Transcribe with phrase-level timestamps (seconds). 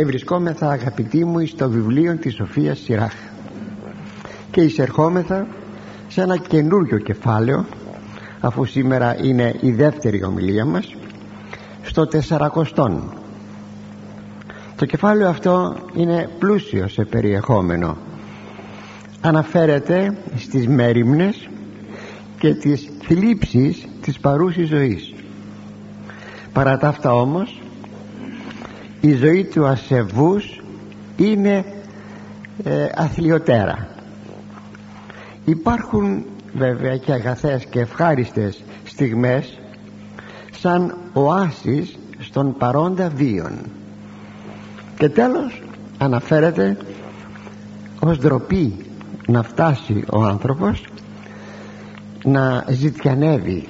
[0.00, 3.14] ευρισκόμεθα αγαπητοί μου στο βιβλίο της Σοφίας Σιράχ.
[4.50, 5.46] Και εισερχόμεθα
[6.08, 7.64] σε ένα καινούριο κεφάλαιο
[8.40, 10.94] αφού σήμερα είναι η δεύτερη ομιλία μας
[11.82, 13.14] στο τεσσαρακοστόν.
[14.76, 17.96] Το κεφάλαιο αυτό είναι πλούσιο σε περιεχόμενο.
[19.20, 21.48] Αναφέρεται στις μέρημνες
[22.38, 25.14] και τις θλίψεις της παρούσης ζωής.
[26.52, 27.59] Παρά τα αυτά όμως
[29.00, 30.62] η ζωή του ασεβούς
[31.16, 31.64] είναι
[32.64, 33.88] ε, αθλιωτέρα.
[35.44, 39.58] Υπάρχουν βέβαια και αγαθές και ευχάριστες στιγμές
[40.58, 43.52] σαν οάσεις στον παρόντα βίον
[44.98, 45.62] και τέλος
[45.98, 46.76] αναφέρεται
[48.00, 48.84] ως ντροπή
[49.26, 50.84] να φτάσει ο άνθρωπος
[52.24, 53.68] να ζητιανεύει.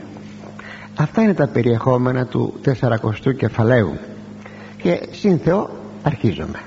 [0.96, 3.98] Αυτά είναι τα περιεχόμενα του 40ου κεφαλαίου
[4.82, 5.70] και σύν Θεό
[6.02, 6.62] αρχίζομαι.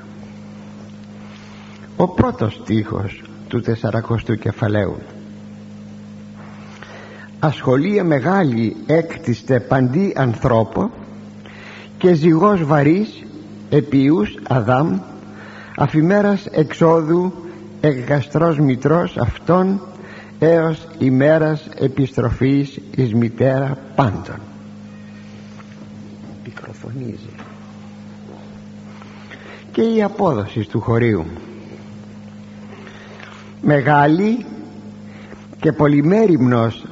[1.98, 4.98] Ο πρώτος στίχος του 40ου κεφαλαίου.
[7.40, 10.92] Ασχολία μεγάλη έκτιστε παντή ανθρώπο
[11.98, 13.24] και ζυγός βαρύς
[13.70, 15.00] επιούς Αδάμ
[15.78, 17.34] αφημέρας εξόδου
[17.82, 19.82] εκγαστρός μητρός αυτών
[20.40, 24.40] έως ημέρας επιστροφής εις μητέρα πάντων
[26.44, 27.33] μικροφωνίζει
[29.74, 31.26] και η απόδοση του χωρίου.
[33.62, 34.46] Μεγάλη
[35.60, 36.86] και πολυμέριμνος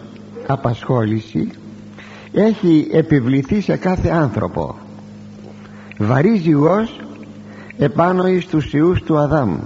[0.48, 1.52] απασχόληση
[2.32, 4.76] έχει επιβληθεί σε κάθε άνθρωπο.
[5.98, 7.00] Βαρύ ζυγός
[7.78, 9.58] επάνω εις τους ιούς του Αδάμ.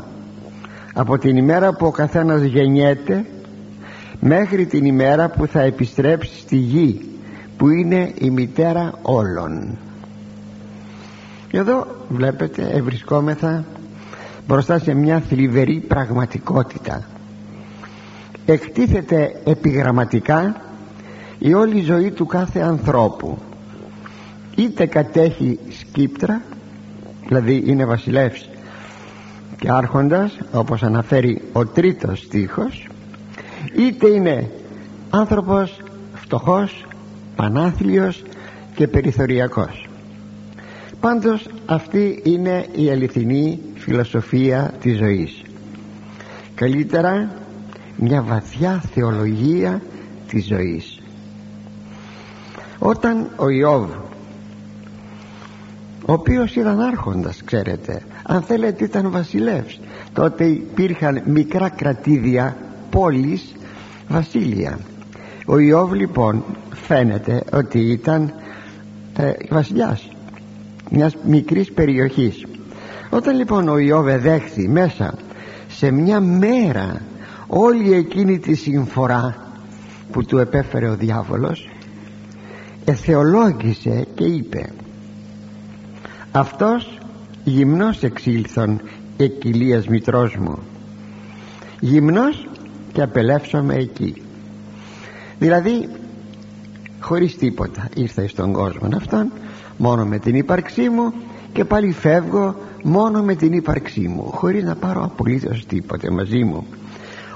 [0.93, 3.25] Από την ημέρα που ο καθένας γεννιέται
[4.19, 7.01] μέχρι την ημέρα που θα επιστρέψει στη γη
[7.57, 9.77] που είναι η μητέρα όλων
[11.57, 13.65] εδώ βλέπετε ευρισκόμεθα
[14.47, 17.03] μπροστά σε μια θλιβερή πραγματικότητα.
[18.45, 20.61] Εκτίθεται επιγραμματικά
[21.39, 23.37] η όλη ζωή του κάθε ανθρώπου.
[24.55, 26.41] Είτε κατέχει σκύπτρα
[27.27, 28.49] δηλαδή είναι βασιλεύς
[29.59, 32.87] και άρχοντας όπως αναφέρει ο τρίτος στίχος
[33.77, 34.49] είτε είναι
[35.09, 35.81] άνθρωπος
[36.13, 36.85] φτωχός
[37.35, 38.23] πανάθλιος
[38.75, 39.89] και περιθωριακός
[41.05, 45.41] πάντως αυτή είναι η αληθινή φιλοσοφία της ζωής.
[46.55, 47.29] Καλύτερα
[47.95, 49.81] μια βαθιά θεολογία
[50.27, 51.01] της ζωής.
[52.79, 53.89] Όταν ο Ιώβ
[56.05, 59.79] ο οποίος ήταν άρχοντας ξέρετε αν θέλετε ήταν βασιλεύς
[60.13, 62.57] τότε υπήρχαν μικρά κρατήδια
[62.89, 63.55] πόλεις
[64.07, 64.79] βασίλεια.
[65.45, 66.43] Ο Ιώβ λοιπόν
[66.87, 68.33] φαίνεται ότι ήταν
[69.17, 70.09] ε, βασιλιάς
[70.91, 72.45] μιας μικρής περιοχής.
[73.09, 75.13] Όταν λοιπόν ο Ιώβ εδέχθη μέσα
[75.67, 77.01] σε μια μέρα
[77.47, 79.35] όλη εκείνη τη συμφορά
[80.11, 81.69] που του επέφερε ο διάβολος
[82.85, 84.69] εθεολόγησε και είπε
[86.31, 86.97] αυτός
[87.43, 88.81] γυμνός εξήλθον
[89.17, 90.59] εκκυλίας μητρός μου.
[91.79, 92.47] Γυμνός
[92.91, 94.21] και απελεύσομαι εκεί
[95.39, 95.89] δηλαδή
[96.99, 99.31] χωρίς τίποτα ήρθα στον κόσμο αυτόν
[99.77, 101.13] μόνο με την ύπαρξή μου
[101.53, 106.65] και πάλι φεύγω μόνο με την ύπαρξή μου χωρίς να πάρω απολύτως τίποτε μαζί μου.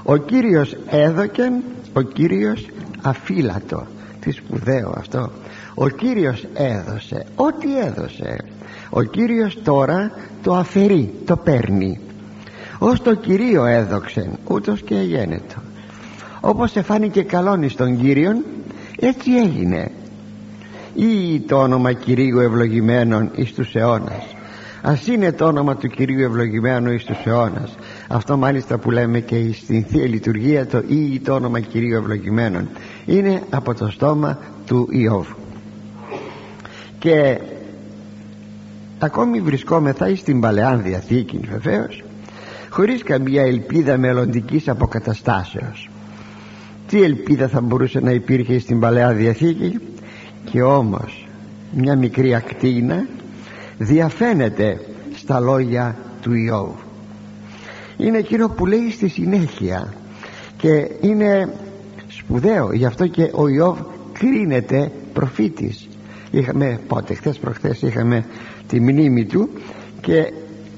[0.02, 1.52] Ο Κύριος έδωκεν
[1.92, 2.66] ο Κύριος
[3.02, 3.86] αφύλατο.
[4.20, 5.30] Τι σπουδαίο αυτό.
[5.74, 8.36] Ο Κύριος έδωσε ό,τι έδωσε.
[8.90, 10.10] Ο Κύριος τώρα
[10.42, 12.00] το αφαιρεί το παίρνει.
[12.78, 15.54] Ως το Κυρίο έδοξεν ούτως και εγένετο
[16.40, 18.44] όπως εφάνηκε καλόν εις τον Κύριον
[19.00, 19.90] έτσι έγινε
[20.94, 24.36] ή το όνομα Κυρίου ευλογημένων εις τους αιώνας.
[24.82, 27.74] Ας είναι το όνομα του Κυρίου ευλογημένου εις τους αιώνας.
[28.08, 32.68] Αυτό μάλιστα που λέμε και στην Θεία Λειτουργία το ή το όνομα Κυρίου ευλογημένων
[33.06, 35.26] είναι από το στόμα του Ιώβ
[37.00, 37.40] και
[38.98, 42.02] ακόμη βρισκόμεθα στην Παλαιά Διαθήκη βεβαίως,
[42.70, 45.88] χωρίς καμία ελπίδα μελλοντικής αποκαταστάσεως.
[46.88, 49.78] Τι ελπίδα θα μπορούσε να υπήρχε στην Παλαιά Διαθήκη;
[50.44, 51.28] Και όμως
[51.72, 53.06] μια μικρή ακτίνα
[53.78, 54.80] διαφαίνεται
[55.16, 56.74] στα λόγια του Ιώβ.
[57.96, 59.94] Είναι εκείνο που λέει στη συνέχεια
[60.56, 61.52] και είναι
[62.08, 62.72] σπουδαίο.
[62.72, 63.78] Γι' αυτό και ο Ιώβ
[64.12, 65.88] κρίνεται προφήτης.
[66.30, 68.24] Είχαμε πότε χθες προχθές είχαμε
[68.68, 69.48] τη μνήμη του
[70.00, 70.32] και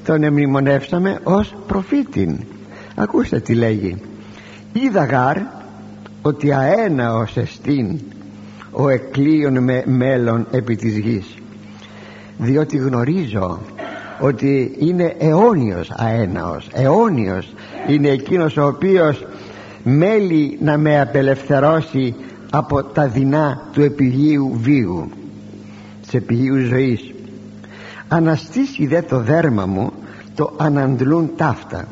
[0.05, 2.39] τον εμνημονεύσαμε ως προφήτην.
[2.95, 3.97] Ακούστε τι λέγει.
[4.73, 5.37] Είδα γάρ
[6.23, 8.01] ότι αέναος εστίν
[8.73, 11.35] ο εκλείων με μέλλον επί της γης.
[12.39, 13.59] Διότι γνωρίζω
[14.21, 16.69] ότι είναι αιώνιος αέναος.
[16.73, 17.55] Αιώνιος
[17.89, 19.27] είναι εκείνος ο οποίος
[19.83, 22.15] μέλει να με απελευθερώσει
[22.51, 25.11] από τα δεινά του επιγείου βίου
[26.03, 27.13] της επιγείου ζωής.
[28.09, 29.93] Αναστήσει δε το δέρμα μου
[30.35, 31.89] το αναντλούν ταύτα.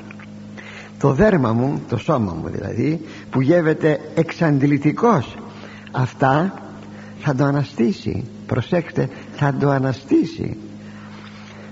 [0.99, 3.01] Το δέρμα μου, το σώμα μου δηλαδή
[3.31, 5.37] που γεύεται εξαντλητικός.
[5.91, 6.53] Αυτά
[7.21, 8.25] θα το αναστήσει.
[8.47, 10.57] Προσέξτε θα το αναστήσει.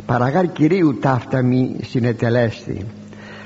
[0.06, 2.86] Παραγάρ Κυρίου ταύτα μη συνετελέστη.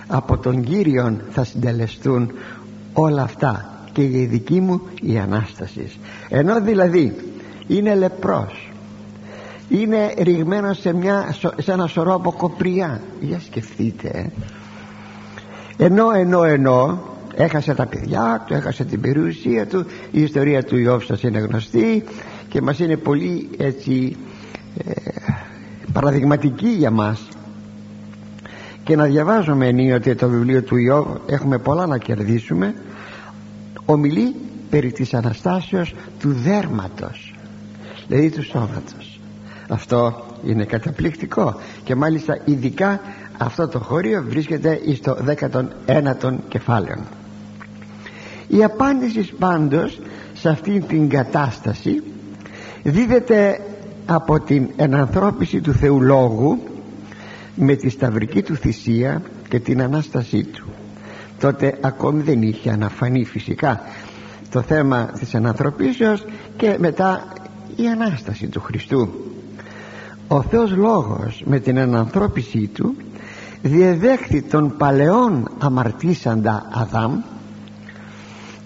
[0.06, 2.32] Από τον Κύριον θα συντελεστούν
[2.92, 5.98] όλα αυτά και η δική μου η Ανάστασης.
[6.28, 7.16] Ενώ δηλαδή
[7.66, 8.72] είναι λεπρός
[9.72, 14.30] είναι ρηγμένος σε, μια, σε ένα σωρό από κοπριά για σκεφτείτε
[15.76, 15.84] ε.
[15.84, 17.00] ενώ ενώ ενώ
[17.34, 22.04] έχασε τα παιδιά του έχασε την περιουσία του η ιστορία του Ιώβ σας είναι γνωστή
[22.48, 24.16] και μας είναι πολύ έτσι
[24.84, 24.92] ε,
[25.92, 27.28] παραδειγματική για μας.
[28.84, 32.74] Και να διαβάζουμε ενίοτε το βιβλίο του Ιώβ έχουμε πολλά να κερδίσουμε.
[33.84, 34.34] Ομιλεί
[34.70, 37.34] περί της Αναστάσεως του δέρματος
[38.08, 39.20] δηλαδή του σώματος.
[39.68, 43.00] Αυτό είναι καταπληκτικό και μάλιστα ειδικά
[43.38, 45.16] αυτό το χώριο βρίσκεται στο
[45.86, 46.96] 19ο κεφάλαιο
[48.56, 50.00] η απάντηση πάντως
[50.32, 52.02] σε αυτήν την κατάσταση
[52.82, 53.60] δίδεται
[54.06, 56.58] από την ενανθρώπιση του Θεού Λόγου
[57.54, 60.64] με τη σταυρική του θυσία και την Ανάστασή του.
[61.40, 63.80] Τότε ακόμη δεν είχε αναφανεί φυσικά
[64.50, 66.24] το θέμα της ανθρωπίσεως
[66.56, 67.32] και μετά
[67.76, 69.08] η Ανάσταση του Χριστού.
[70.28, 72.96] Ο Θεός Λόγος με την ανανθρώπισή του
[73.62, 77.20] διεδέχθη τον παλαιόν αμαρτήσαντα Αδάμ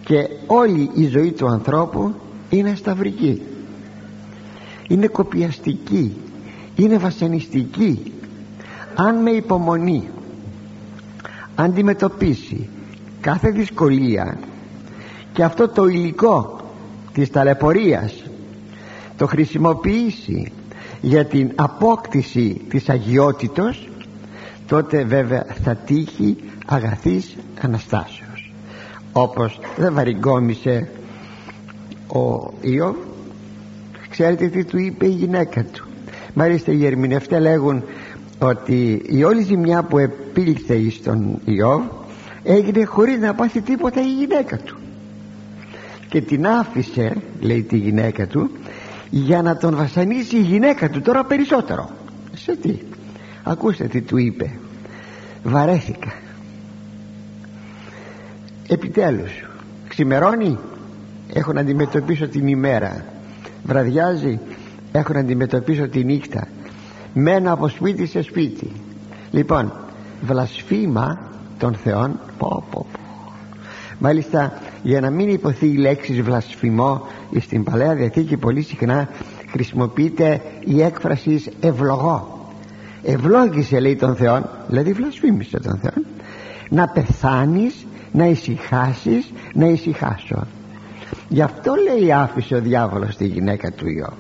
[0.07, 2.15] και όλη η ζωή του ανθρώπου
[2.51, 3.43] είναι σταυρική.
[4.89, 6.17] Είναι κοπιαστική.
[6.77, 8.13] Είναι βασανιστική.
[8.95, 10.09] Αν με υπομονή
[11.55, 12.69] αντιμετωπίσει
[13.21, 14.39] κάθε δυσκολία
[15.33, 16.61] και αυτό το υλικό
[17.13, 18.23] της ταλαιπωρίας
[19.17, 20.53] το χρησιμοποιήσει
[21.01, 23.89] για την απόκτηση της αγιότητος
[24.67, 26.37] τότε βέβαια θα τύχει
[26.67, 28.26] αγαθής Αναστάσεως
[29.17, 30.89] όπως δεν βαριγκόμισε
[32.07, 32.97] ο Ιώβ
[34.11, 35.87] ξέρετε τι του είπε η γυναίκα του.
[36.35, 37.83] Μάλιστα οι ερμηνευτές λέγουν
[38.39, 41.83] ότι η όλη ζημιά που επήλθε στον Ιώβ
[42.43, 44.77] έγινε χωρίς να πάθει τίποτα η γυναίκα του.
[46.09, 48.51] Και την άφησε λέει τη γυναίκα του
[49.11, 51.91] για να τον βασανίσει η γυναίκα του τώρα περισσότερο.
[52.35, 52.79] Σε τι;
[53.43, 54.51] Ακούστε τι του είπε.
[55.43, 56.13] Βαρέθηκα
[58.69, 59.45] επιτέλους
[59.89, 60.59] ξημερώνει
[61.33, 63.05] έχω να αντιμετωπίσω την ημέρα.
[63.65, 64.41] Βραδιάζει
[64.93, 66.49] έχω να αντιμετωπίσω τη νύχτα.
[67.15, 68.71] Μένω από σπίτι σε σπίτι.
[69.31, 69.73] Λοιπόν
[70.21, 71.19] βλασφήμα
[71.59, 72.99] των Θεών πω, πω, πω.
[73.99, 74.53] μάλιστα
[74.83, 77.07] για να μην υποθεί η λέξη βλασφημό
[77.41, 79.09] στην Παλαιά Διαθήκη πολύ συχνά
[79.51, 82.51] χρησιμοποιείται η έκφραση ευλογώ.
[83.03, 86.03] Ευλόγησε λέει τον Θεό δηλαδή βλασφήμισε τον Θεό
[86.69, 87.87] να πεθάνεις
[88.17, 90.47] να ησυχάσεις να ησυχάσω.
[91.29, 94.19] Γι' αυτό λέει άφησε ο διάβολος τη γυναίκα του Ιώβ.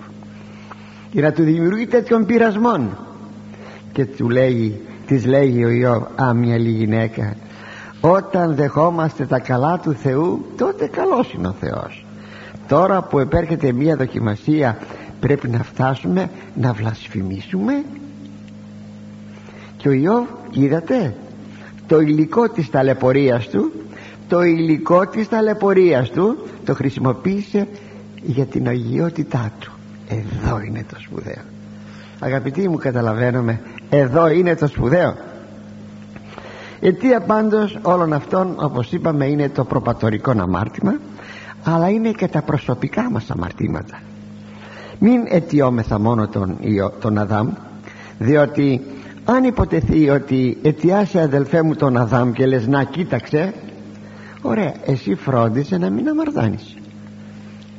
[1.12, 2.98] Για να του δημιουργεί τέτοιον πειρασμών
[3.92, 7.36] και του λέει της λέγει ο Ιώβ άμυαλη γυναίκα.
[8.00, 12.06] Όταν δεχόμαστε τα καλά του Θεού τότε καλός είναι ο Θεός.
[12.68, 14.78] Τώρα που επέρχεται μια δοκιμασία
[15.20, 17.84] πρέπει να φτάσουμε να βλασφημίσουμε
[19.76, 21.14] και ο Ιώβ είδατε
[21.86, 23.72] το υλικό της ταλαιπωρίας του
[24.28, 27.68] το υλικό της ταλαιπωρίας του το χρησιμοποίησε
[28.22, 29.72] για την αγιότητά του.
[30.08, 31.42] Εδώ είναι το σπουδαίο.
[32.18, 35.14] Αγαπητοί μου καταλαβαίνουμε εδώ είναι το σπουδαίο.
[36.80, 40.96] Αιτία πάντως όλων αυτών όπως είπαμε είναι το προπατορικό αμάρτημα
[41.64, 44.00] αλλά είναι και τα προσωπικά μας αμαρτήματα.
[44.98, 46.58] Μην αιτιόμεθα μόνο τον,
[47.00, 47.48] τον Αδάμ
[48.18, 48.80] διότι
[49.24, 53.54] αν υποτεθεί ότι αιτιάσει αδελφέ μου τον Αδάμ και λες να κοίταξε
[54.42, 56.76] ωραία εσύ φρόντισε να μην αμαρτάνεις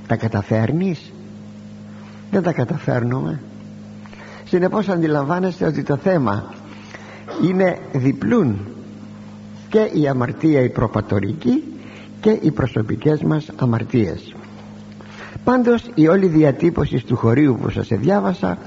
[0.07, 1.11] τα καταφέρνεις;
[2.31, 3.41] Δεν τα καταφέρνουμε.
[4.43, 6.53] Συνεπώς αντιλαμβάνεστε ότι το θέμα
[7.43, 8.57] είναι διπλούν.
[9.69, 11.63] Και η αμαρτία η προπατορική
[12.19, 14.35] και οι προσωπικές μας αμαρτίες.
[15.43, 18.57] Πάντως η όλη διατύπωση του χωρίου που σας διάβασα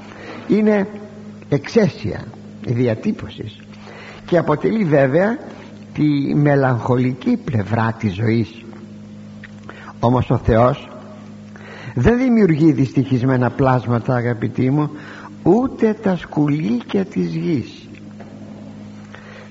[0.49, 0.87] είναι
[1.49, 2.25] εξαίσια
[2.67, 3.61] διατύπωσης.
[4.27, 5.39] Και αποτελεί βέβαια
[5.95, 8.65] τη μελαγχολική πλευρά της ζωής.
[10.01, 10.89] Όμως ο Θεός
[11.95, 14.91] δεν δημιουργεί δυστυχισμένα πλάσματα αγαπητοί μου
[15.43, 17.89] ούτε τα σκουλίκια της γης.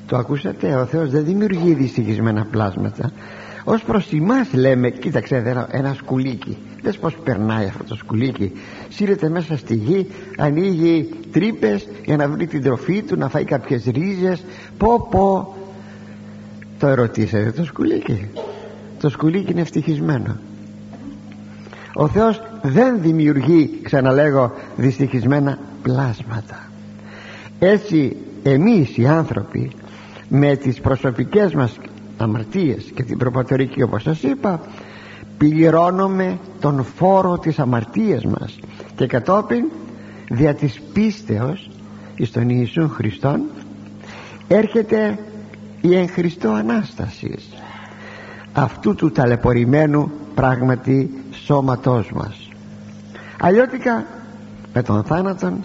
[0.05, 3.11] Το ακούσατε ο Θεός δεν δημιουργεί δυστυχισμένα πλάσματα.
[3.63, 6.57] Ως προς εμάς λέμε κοίταξε ένα, ένα σκουλίκι.
[6.81, 8.51] Δες πως περνάει αυτό το σκουλίκι.
[8.89, 13.83] Σύρεται μέσα στη γη ανοίγει τρύπες για να βρει την τροφή του να φάει κάποιες
[13.85, 14.43] ρίζες.
[14.77, 15.55] Πω πω
[16.79, 18.27] το ερωτήσατε το σκουλίκι.
[18.99, 20.35] Το σκουλίκι είναι ευτυχισμένο.
[21.93, 26.69] Ο Θεός δεν δημιουργεί ξαναλέγω δυστυχισμένα πλάσματα.
[27.59, 29.71] Έτσι εμείς οι άνθρωποι
[30.29, 31.77] με τις προσωπικές μας
[32.17, 34.61] αμαρτίες και την προπατορική όπως σας είπα
[35.37, 38.59] πληρώνουμε τον φόρο της αμαρτίας μας
[38.95, 39.65] και κατόπιν
[40.29, 41.69] δια της πίστεως
[42.15, 43.41] εις τον Ιησούν Χριστόν
[44.47, 45.17] έρχεται
[45.81, 47.49] η εν Χριστώ Ανάστασης.
[48.53, 52.49] Αυτού του ταλαιπωρημένου πράγματι σώματός μας.
[53.39, 54.05] Αλλιώτικα
[54.73, 55.63] με τον θάνατον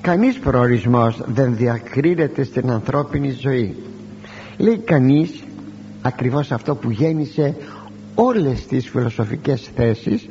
[0.00, 3.76] κανείς προορισμός δεν διακρίνεται στην ανθρώπινη ζωή.
[4.56, 5.44] Λέει κανείς
[6.02, 7.56] ακριβώς αυτό που γέννησε
[8.14, 10.26] όλες τις φιλοσοφικές θέσεις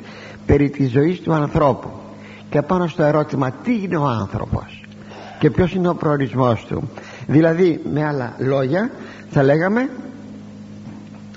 [0.46, 1.90] περί της ζωής του ανθρώπου.
[2.50, 4.82] Και πάνω στο ερώτημα τι είναι ο άνθρωπος
[5.40, 6.90] και ποιος είναι ο προορισμός του
[7.28, 8.92] δηλαδή με άλλα λόγια
[9.30, 9.90] θα λέγαμε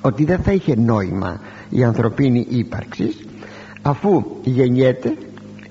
[0.01, 3.17] ότι δεν θα είχε νόημα η ανθρωπίνη ύπαρξη
[3.83, 5.17] αφού γεννιέται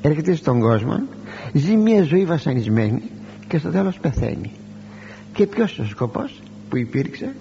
[0.01, 0.99] έρχεται στον κόσμο
[1.53, 3.01] ζει μια ζωή βασανισμένη
[3.47, 4.51] και στο τέλος πεθαίνει.
[5.33, 7.35] Και ποιος είναι ο σκοπός που υπήρξε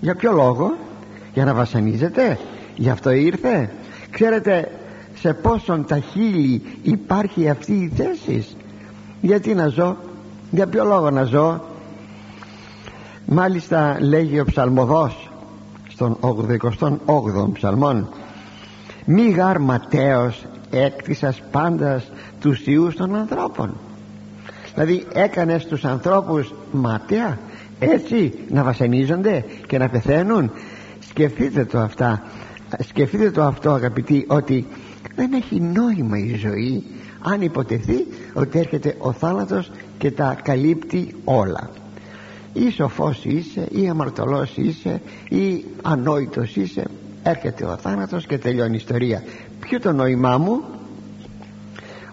[0.00, 0.76] για ποιο λόγο
[1.34, 2.38] για να βασανίζεται
[2.76, 3.70] γι' αυτό ήρθε.
[4.10, 4.70] Ξέρετε
[5.14, 8.46] σε πόσον τα χείλη υπάρχει αυτή η θέση.
[9.20, 9.96] Γιατί να ζω
[10.50, 11.64] για ποιο λόγο να ζω
[13.26, 15.30] μάλιστα λέγει ο ψαλμοδός
[15.88, 18.08] στον 88ο ψαλμόν
[19.04, 23.74] μη γάρ ματέως έκτισας πάντας τους ιούς των ανθρώπων
[24.74, 27.38] δηλαδή έκανες τους ανθρώπους ματέα
[27.78, 30.50] έτσι να βασανίζονται και να πεθαίνουν.
[30.98, 32.22] Σκεφτείτε το αυτά
[32.78, 34.66] σκεφτείτε το αυτό αγαπητοί ότι
[35.14, 36.84] δεν έχει νόημα η ζωή
[37.22, 41.70] αν υποτεθεί ότι έρχεται ο θάνατος και τα καλύπτει όλα
[42.54, 46.84] ή σοφός είσαι ή αμαρτωλός είσαι ή ανόητος είσαι.
[47.22, 49.22] Έρχεται ο θάνατος και τελειώνει η ιστορία.
[49.60, 50.62] Ποιο το νόημά μου;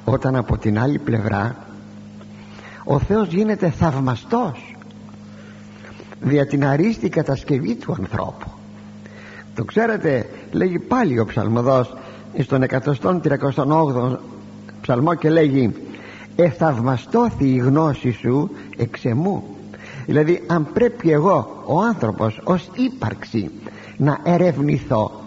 [0.06, 1.56] Όταν από την άλλη πλευρά
[2.84, 4.76] ο Θεός γίνεται θαυμαστός
[6.22, 8.50] δια την αρίστη κατασκευή του ανθρώπου.
[9.56, 11.94] Το ξέρετε λέγει πάλι ο ψαλμοδός
[12.40, 14.18] στον 138
[14.82, 15.74] ψαλμό και λέγει
[16.36, 19.44] εθαυμαστώθη η γνώση σου εξ εμού
[20.06, 23.52] δηλαδή αν πρέπει εγώ ο άνθρωπος ως ύπαρξη
[23.98, 25.22] να ερευνηθώ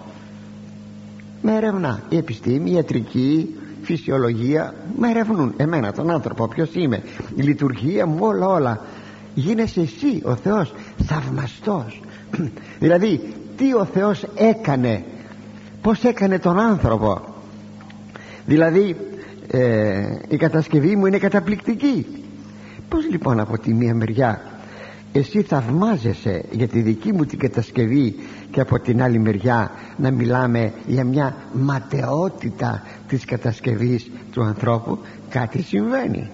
[1.43, 7.03] με ερευνά η επιστήμη, η ιατρική φυσιολογία με ερευνούν εμένα τον άνθρωπο ποιος είμαι.
[7.37, 8.81] Η λειτουργία μου όλα όλα.
[9.35, 10.75] Γίνεσαι εσύ ο Θεός
[11.07, 12.01] θαυμαστός.
[12.81, 13.21] Δηλαδή
[13.57, 15.05] τι ο Θεός έκανε
[15.83, 17.21] πως έκανε τον άνθρωπο.
[18.47, 18.97] Δηλαδή
[19.51, 22.07] ε, η κατασκευή μου είναι καταπληκτική.
[22.89, 24.41] Πως λοιπόν από τη μία μεριά
[25.17, 28.15] εσύ θαυμάζεσαι για τη δική μου την κατασκευή
[28.51, 34.99] και από την άλλη μεριά να μιλάμε για μια ματαιότητα της κατασκευής του ανθρώπου.
[35.29, 36.31] Κάτι συμβαίνει.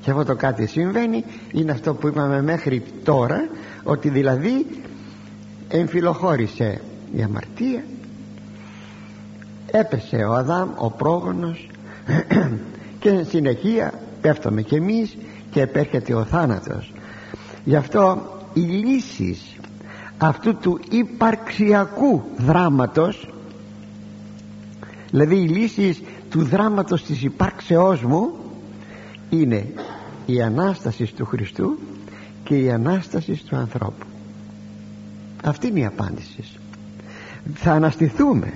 [0.00, 3.48] Και αυτό το κάτι συμβαίνει είναι αυτό που είπαμε μέχρι τώρα
[3.82, 4.66] ότι δηλαδή
[5.68, 6.80] εμφυλοχώρησε
[7.16, 7.84] η αμαρτία.
[9.70, 11.68] Έπεσε ο Αδάμ ο πρόγονος
[13.00, 15.16] και συνεχεία πέφτουμε κι εμείς
[15.50, 16.92] και επέρχεται ο θάνατος
[17.66, 19.56] γι' αυτό οι λύσεις
[20.18, 23.28] αυτού του υπαρξιακού δράματος
[25.10, 28.30] δηλαδή οι λύσεις του δράματος της υπάρξεώς μου
[29.30, 29.72] είναι
[30.26, 31.78] η Ανάσταση του Χριστού
[32.44, 34.06] και η Ανάσταση του ανθρώπου.
[35.44, 36.44] Αυτή είναι η απάντηση.
[37.54, 38.52] Θα αναστηθούμε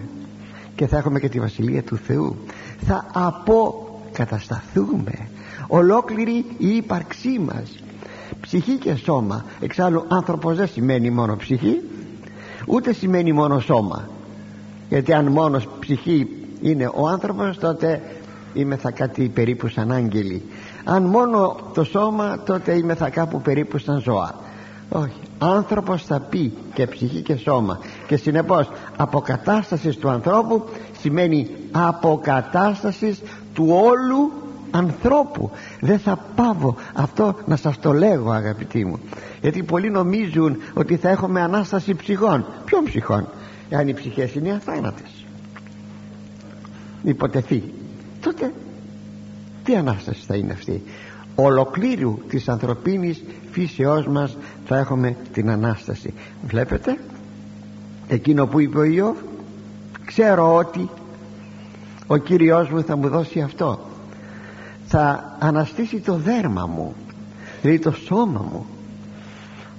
[0.75, 2.37] και θα έχουμε και τη Βασιλεία του Θεού.
[2.81, 5.29] Θα αποκατασταθούμε
[5.67, 7.71] ολόκληρη η ύπαρξή μας
[8.40, 9.44] ψυχή και σώμα.
[9.60, 11.80] Εξάλλου άνθρωπος δεν σημαίνει μόνο ψυχή
[12.66, 14.08] ούτε σημαίνει μόνο σώμα.
[14.88, 16.28] Γιατί αν μόνος ψυχή
[16.60, 18.02] είναι ο άνθρωπος τότε
[18.54, 20.42] είμαι θα κάτι περίπου σαν άγγελοι.
[20.84, 24.34] Αν μόνο το σώμα τότε είμαι θα κάπου περίπου σαν ζώα.
[24.88, 25.20] Όχι.
[25.38, 27.78] Άνθρωπος θα πει και ψυχή και σώμα.
[28.06, 30.64] Και συνεπώς αποκατάστασης του ανθρώπου
[31.00, 33.22] σημαίνει αποκατάστασης
[33.54, 34.32] του όλου
[34.71, 35.50] ανθρώπου.
[35.81, 38.99] Δεν θα πάβω αυτό να σας το λέγω αγαπητοί μου.
[39.41, 42.45] Γιατί πολλοί νομίζουν ότι θα έχουμε Ανάσταση ψυχών.
[42.65, 43.29] Ποιον ψυχών;
[43.69, 45.25] Εάν οι ψυχές είναι αθάνατες.
[47.03, 47.62] Υποτεθεί.
[48.21, 48.53] Τότε
[49.65, 50.83] τι Ανάσταση θα είναι αυτή;
[51.35, 54.37] Ολοκλήρου της ανθρωπίνης φύσεώς μας
[54.67, 56.15] θα έχουμε την Ανάσταση.
[56.47, 56.99] Βλέπετε;
[58.09, 59.17] Εκείνο που είπε ο Ιώβ
[60.05, 60.89] ξέρω ότι
[62.07, 63.89] ο Κύριος μου θα μου δώσει αυτό
[64.92, 66.94] θα αναστήσει το δέρμα μου
[67.62, 68.66] δηλαδή το σώμα μου.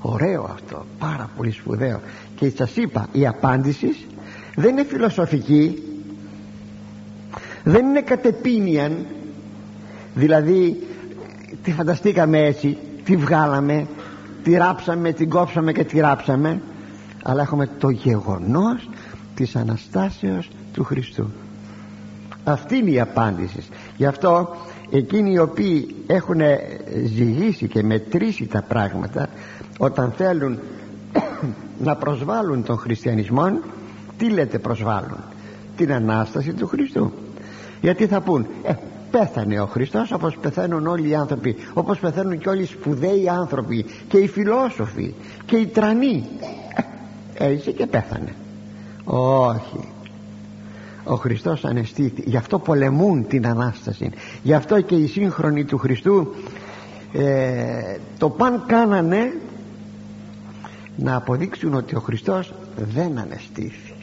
[0.02, 2.00] Ωραίο αυτό πάρα πολύ σπουδαίο.
[2.36, 3.96] Και σας είπα η απάντηση
[4.56, 5.84] δεν είναι φιλοσοφική
[7.64, 9.06] δεν είναι κατεπίνιαν.
[10.16, 10.88] Δηλαδή
[11.64, 13.88] τη φανταστήκαμε έτσι τη βγάλαμε
[14.44, 16.62] τη ράψαμε, την κόψαμε και τη ράψαμε.
[17.24, 18.90] Αλλά έχουμε το γεγονός
[19.36, 21.30] της Αναστάσεως του Χριστού.
[22.44, 23.64] Αυτή είναι η απάντηση.
[23.98, 24.56] Γι' αυτό
[24.92, 26.42] εκείνοι οι οποίοι έχουν
[27.06, 29.30] ζυγίσει και μετρήσει τα πράγματα
[29.78, 30.60] όταν θέλουν
[31.88, 33.60] να προσβάλλουν τον χριστιανισμό
[34.18, 35.18] τι λέτε προσβάλλουν;
[35.78, 37.12] Την Ανάσταση του Χριστού.
[37.82, 38.74] Γιατί θα πούν ε,
[39.12, 43.86] πέθανε ο Χριστός όπως πεθαίνουν όλοι οι άνθρωποι όπως πεθαίνουν και όλοι οι σπουδαίοι άνθρωποι
[44.08, 45.14] και οι φιλόσοφοι
[45.46, 46.26] και οι τρανοί
[47.34, 48.36] ε, έτσι και πέθανε.
[49.04, 49.90] Όχι.
[51.04, 54.12] Ο Χριστός ανεστήθη γι' αυτό πολεμούν την Ανάσταση
[54.44, 56.36] γι' αυτό και οι σύγχρονοι του Χριστού
[57.14, 59.34] ε, το παν κάνανε
[60.96, 62.54] να αποδείξουν ότι ο Χριστός
[62.94, 63.94] δεν ανεστήθη.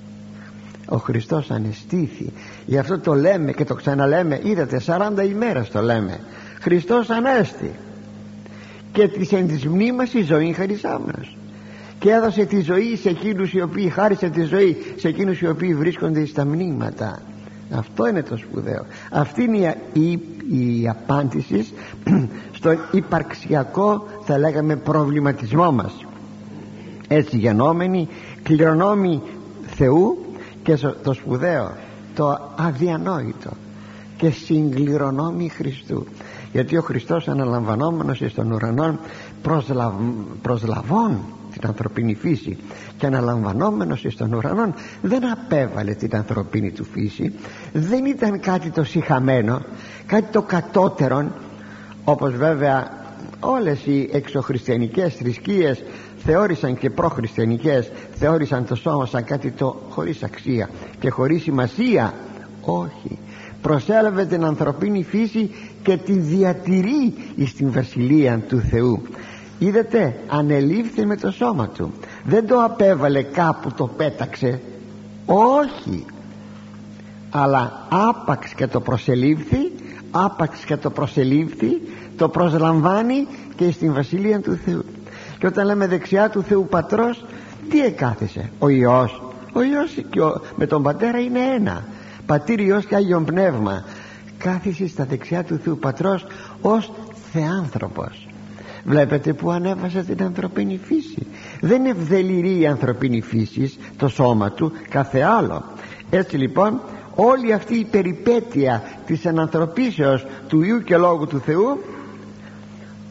[0.89, 2.33] Ο Χριστός ανεστήθη.
[2.67, 4.41] Γι' αυτό το λέμε και το ξαναλέμε.
[4.43, 6.21] Είδατε 40 ημέρες το λέμε.
[6.61, 7.71] Χριστός ανέστη.
[8.93, 11.37] Και της εν της μνήμας η ζωή χαρισάμενος.
[11.99, 15.75] Και έδωσε τη ζωή σε εκείνους οι οποίοι χάρισε τη ζωή σε εκείνους οι οποίοι
[15.75, 17.23] βρίσκονται στα μνήματα
[17.71, 18.87] αυτό είναι το σπουδαίο.
[19.11, 21.67] Αυτή είναι η, η, η απάντηση
[22.59, 26.07] στον υπαρξιακό θα λέγαμε προβληματισμό μας.
[27.09, 28.09] Έτσι γενόμενοι
[28.43, 29.23] κληρονόμοι
[29.67, 30.19] Θεού
[30.63, 31.73] και το σπουδαίο
[32.15, 33.51] το αδιανόητο
[34.17, 36.07] και συγκληρονόμοι Χριστού.
[36.53, 38.99] Γιατί ο Χριστός αναλαμβανόμενος εις των ουρανών
[39.43, 39.93] προσλαβ,
[40.43, 41.19] προσλαβών
[41.59, 42.57] την ανθρωπίνη φύση
[42.99, 47.33] και αναλαμβανόμενος εις των ουρανών δεν απέβαλε την ανθρωπίνη του φύση
[47.73, 49.63] δεν ήταν κάτι το συχαμένο
[50.07, 51.33] κάτι το κατώτερον
[52.05, 53.07] όπως βέβαια
[53.41, 55.83] όλες οι εξωχριστιανικές θρησκείες
[56.25, 60.69] θεώρησαν και προχριστιανικές θεώρησαν το σώμα σαν κάτι το χωρίς αξία
[61.01, 62.15] και χωρίς σημασία.
[62.61, 63.19] Όχι.
[63.63, 65.51] Προσέλαβε την ανθρωπίνη φύση
[65.83, 67.15] και τη διατηρεί
[67.47, 69.03] στην βασιλεία του Θεού
[69.59, 71.93] είδατε ανελήφθη με το σώμα του.
[72.25, 74.61] Δεν το απέβαλε κάπου το πέταξε.
[75.27, 76.05] Όχι.
[77.31, 79.73] Αλλά άπαξ και το προσελήφθη
[80.11, 81.81] άπαξ και το προσελήφθη
[82.17, 84.85] το προσλαμβάνει και στην βασιλεία του Θεού.
[85.39, 87.25] Και όταν λέμε δεξιά του Θεού Πατρός
[87.69, 89.23] τι εκάθισε; Ο Υιός.
[89.53, 91.85] Ο Υιός και ο, με τον Πατέρα είναι ένα.
[92.27, 93.85] Πατήρ Υιός και Άγιον Πνεύμα.
[94.39, 96.27] Κάθισε στα δεξιά του Θεού Πατρός
[96.61, 96.93] ως
[97.33, 98.28] Θεάνθρωπος
[98.89, 101.27] βλέπετε που ανέβασε την ανθρωπίνη φύση.
[101.61, 105.65] Δεν είναι ευδεληρή η ανθρωπίνη φύση το σώμα του κάθε άλλο.
[106.11, 106.81] Έτσι λοιπόν
[107.15, 111.79] όλη αυτή η περιπέτεια της ανθρωπίσεως του Ιού και Λόγου του Θεού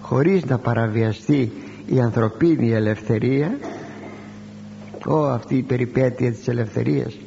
[0.01, 1.51] χωρίς να παραβιαστεί
[1.85, 3.57] η ανθρωπίνη ελευθερία
[5.07, 7.17] Ω, αυτή η περιπέτεια της ελευθερίας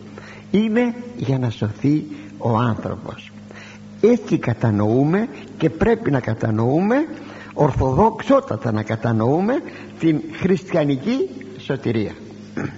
[0.50, 2.06] είναι για να σωθεί
[2.38, 3.32] ο άνθρωπος.
[4.00, 6.96] Έτσι κατανοούμε και πρέπει να κατανοούμε
[7.54, 9.54] ορθοδόξότατα να κατανοούμε
[9.98, 12.12] την χριστιανική σωτηρία.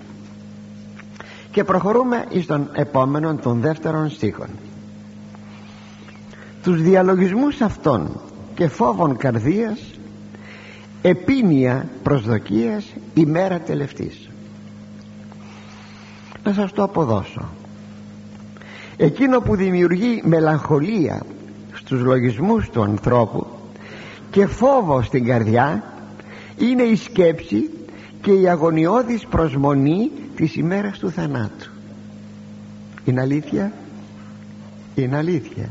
[1.53, 4.49] Και προχωρούμε εις τον επόμενο των δεύτερων στίχων
[6.63, 8.21] τους διαλογισμούς αυτών
[8.55, 9.79] και φόβων καρδίας
[11.03, 14.31] επίνεια προσδοκίας ημέρα τελευτής.
[16.45, 17.49] Να σας το αποδώσω.
[18.97, 21.23] Εκείνο που δημιουργεί μελαγχολία
[21.73, 23.47] στους λογισμούς του ανθρώπου
[24.33, 25.83] και φόβο στην καρδιά
[26.59, 27.71] είναι η σκέψη
[28.23, 31.71] και η αγωνιώδης προσμονή της ημέρας του θανάτου.
[33.05, 33.73] Είναι αλήθεια;
[34.95, 35.69] Είναι αλήθεια.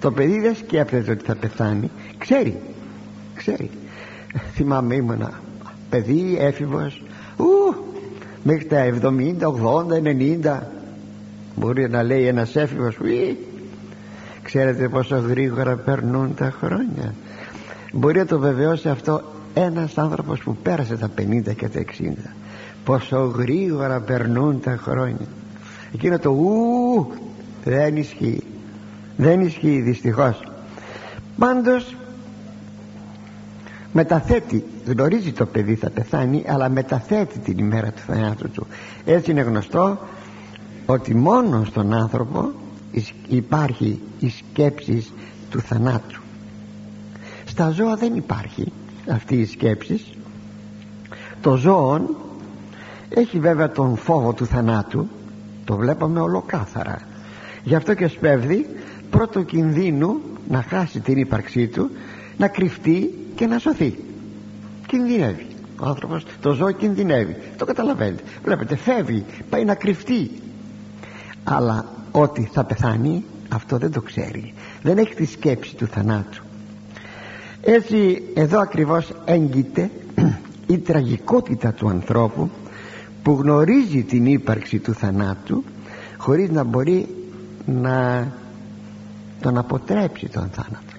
[0.00, 1.90] Το παιδί δεν σκέφτεται ότι θα πεθάνει.
[2.18, 2.56] Ξέρει
[3.34, 3.70] ξέρει.
[4.54, 5.40] Θυμάμαι ήμουνα
[5.90, 7.02] παιδί έφηβος.
[7.36, 7.44] Ου,
[8.42, 10.62] μέχρι τα 70, 80, 90
[11.56, 13.36] μπορεί να λέει ένας έφηβος ου,
[14.42, 17.14] ξέρετε πόσο γρήγορα περνούν τα χρόνια
[17.96, 19.22] μπορεί να το βεβαιώσει αυτό
[19.54, 22.12] ένας άνθρωπος που πέρασε τα 50 και τα 60
[22.84, 25.26] πόσο γρήγορα περνούν τα χρόνια.
[25.94, 27.06] Εκείνο το ου
[27.64, 28.42] δεν ισχύει.
[29.16, 30.42] Δεν ισχύει δυστυχώς.
[31.38, 31.96] Πάντως
[33.92, 38.66] μεταθέτει γνωρίζει το παιδί θα πεθάνει αλλά μεταθέτει την ημέρα του θανάτου του.
[39.04, 39.98] Έτσι είναι γνωστό
[40.86, 42.50] ότι μόνο στον άνθρωπο
[43.28, 45.06] υπάρχει η σκέψη
[45.50, 46.20] του θανάτου
[47.56, 48.72] στα ζώα δεν υπάρχει
[49.10, 50.00] αυτή η σκέψη.
[51.40, 52.00] Το ζώο
[53.08, 55.08] έχει βέβαια τον φόβο του θανάτου.
[55.64, 57.00] Το βλέπαμε ολοκάθαρα.
[57.64, 58.66] Γι' αυτό και σπέβδει
[59.10, 61.90] πρώτο κινδύνου να χάσει την ύπαρξή του
[62.36, 63.98] να κρυφτεί και να σωθεί.
[64.86, 65.46] Κινδυνεύει.
[65.80, 67.36] Ο άνθρωπος το ζώο κινδυνεύει.
[67.56, 68.22] Το καταλαβαίνετε.
[68.44, 70.30] Βλέπετε φεύγει πάει να κρυφτεί.
[71.44, 74.54] Αλλά ότι θα πεθάνει αυτό δεν το ξέρει.
[74.82, 76.45] Δεν έχει τη σκέψη του θανάτου
[77.66, 79.90] έτσι εδώ ακριβώς έγκυται
[80.66, 82.50] η τραγικότητα του ανθρώπου
[83.22, 85.64] που γνωρίζει την ύπαρξη του θανάτου
[86.16, 87.08] χωρίς να μπορεί
[87.66, 88.28] να
[89.40, 90.92] τον αποτρέψει τον θάνατο.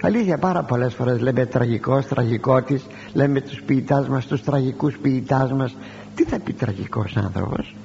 [0.00, 5.76] Αλήθεια πάρα πολλές φορές λέμε τραγικός, τραγικότης λέμε τους ποιητάς μας, τους τραγικούς ποιητάς μας.
[6.14, 7.76] Τι θα πει τραγικός άνθρωπος;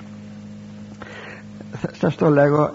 [1.91, 2.69] Σας το λέγω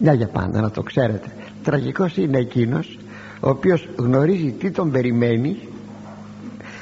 [0.00, 1.28] μια για πάντα να το ξέρετε.
[1.62, 2.98] Τραγικός είναι εκείνος
[3.46, 5.68] ο οποίος γνωρίζει τι τον περιμένει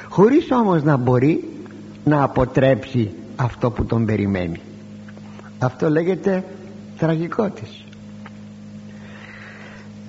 [0.09, 1.49] χωρίς όμως να μπορεί
[2.03, 4.61] να αποτρέψει αυτό που τον περιμένει.
[5.59, 6.43] Αυτό λέγεται
[6.97, 7.85] τραγικότης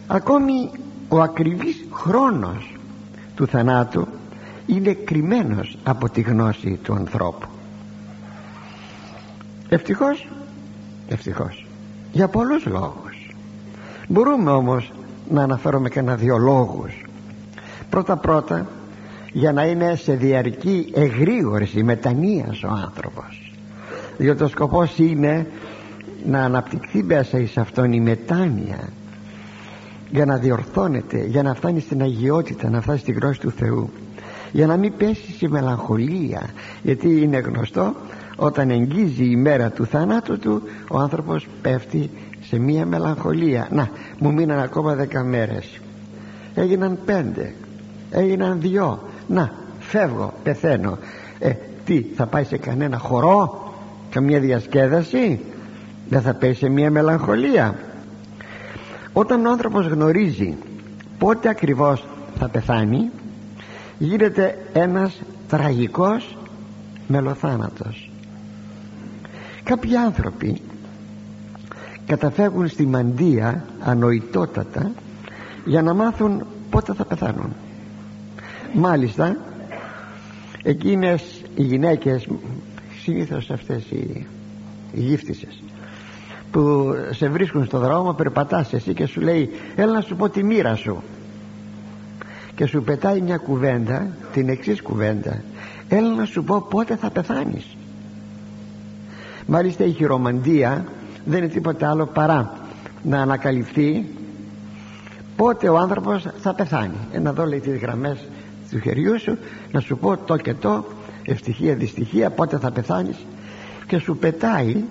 [0.06, 0.70] ακόμη
[1.08, 2.74] ο ακριβής χρόνος
[3.34, 4.06] του θανάτου
[4.66, 7.46] είναι κρυμμένος από τη γνώση του ανθρώπου.
[9.68, 10.28] Ευτυχώς
[11.08, 11.66] ευτυχώς
[12.12, 13.34] για πολλούς λόγους.
[14.08, 14.92] Μπορούμε όμως
[15.30, 17.06] να αναφέρομαι και ένα δύο λόγους
[17.90, 18.66] πρώτα πρώτα
[19.32, 23.52] για να είναι σε διαρκή εγρήγορση μετανοίας ο άνθρωπος.
[24.16, 25.46] Διότι ο σκοπός είναι
[26.26, 28.88] να αναπτυχθεί μέσα εις αυτόν η μετάνοια
[30.10, 33.90] για να διορθώνεται για να φτάνει στην αγιότητα να φτάσει στη γνώση του Θεού.
[34.52, 36.42] Για να μην πέσει σε μελαγχολία
[36.82, 37.94] γιατί είναι γνωστό
[38.36, 42.10] όταν εγγύζει η μέρα του θάνατου του ο άνθρωπος πέφτει
[42.48, 43.68] σε μία μελαγχολία.
[43.70, 45.80] Να μου μείναν ακόμα δέκα μέρες.
[46.54, 47.54] Έγιναν πέντε.
[48.10, 49.02] Έγιναν δυο.
[49.26, 50.98] Να φεύγω πεθαίνω.
[51.38, 51.52] Ε,
[51.84, 53.60] τι θα πάει σε κανένα χορό;
[54.10, 55.40] Καμία διασκέδαση;
[56.08, 57.74] Δεν θα πέσει σε μία μελαγχολία.
[59.12, 60.56] Όταν ο άνθρωπος γνωρίζει
[61.18, 62.04] πότε ακριβώς
[62.38, 63.10] θα πεθάνει
[63.98, 66.36] γίνεται ένας τραγικός
[67.06, 68.10] μελοθάνατος.
[69.62, 70.60] Κάποιοι άνθρωποι
[72.06, 74.90] καταφεύγουν στη μαντεία ανοητότατα
[75.64, 77.52] για να μάθουν πότε θα πεθάνουν.
[78.72, 79.36] Μάλιστα
[80.62, 82.28] εκείνες οι γυναίκες
[83.02, 84.26] συνήθως αυτές οι,
[84.92, 85.62] οι γύφτισες
[86.50, 90.42] που σε βρίσκουν στο δρόμο περπατάς εσύ και σου λέει έλα να σου πω τη
[90.42, 91.02] μοίρα σου
[92.54, 95.42] και σου πετάει μια κουβέντα την εξής κουβέντα
[95.88, 97.76] έλα να σου πω πότε θα πεθάνεις
[99.46, 100.84] μάλιστα η χειρομαντία
[101.26, 102.52] δεν είναι τίποτα άλλο παρά
[103.02, 104.06] να ανακαλυφθεί
[105.36, 106.96] πότε ο άνθρωπος θα πεθάνει.
[107.12, 108.18] Ένα εδώ λέει τις γραμμές
[108.70, 109.38] του χεριού σου
[109.72, 110.84] να σου πω το και το
[111.24, 113.16] ευτυχία δυστυχία πότε θα πεθάνεις.
[113.86, 114.84] Και σου πετάει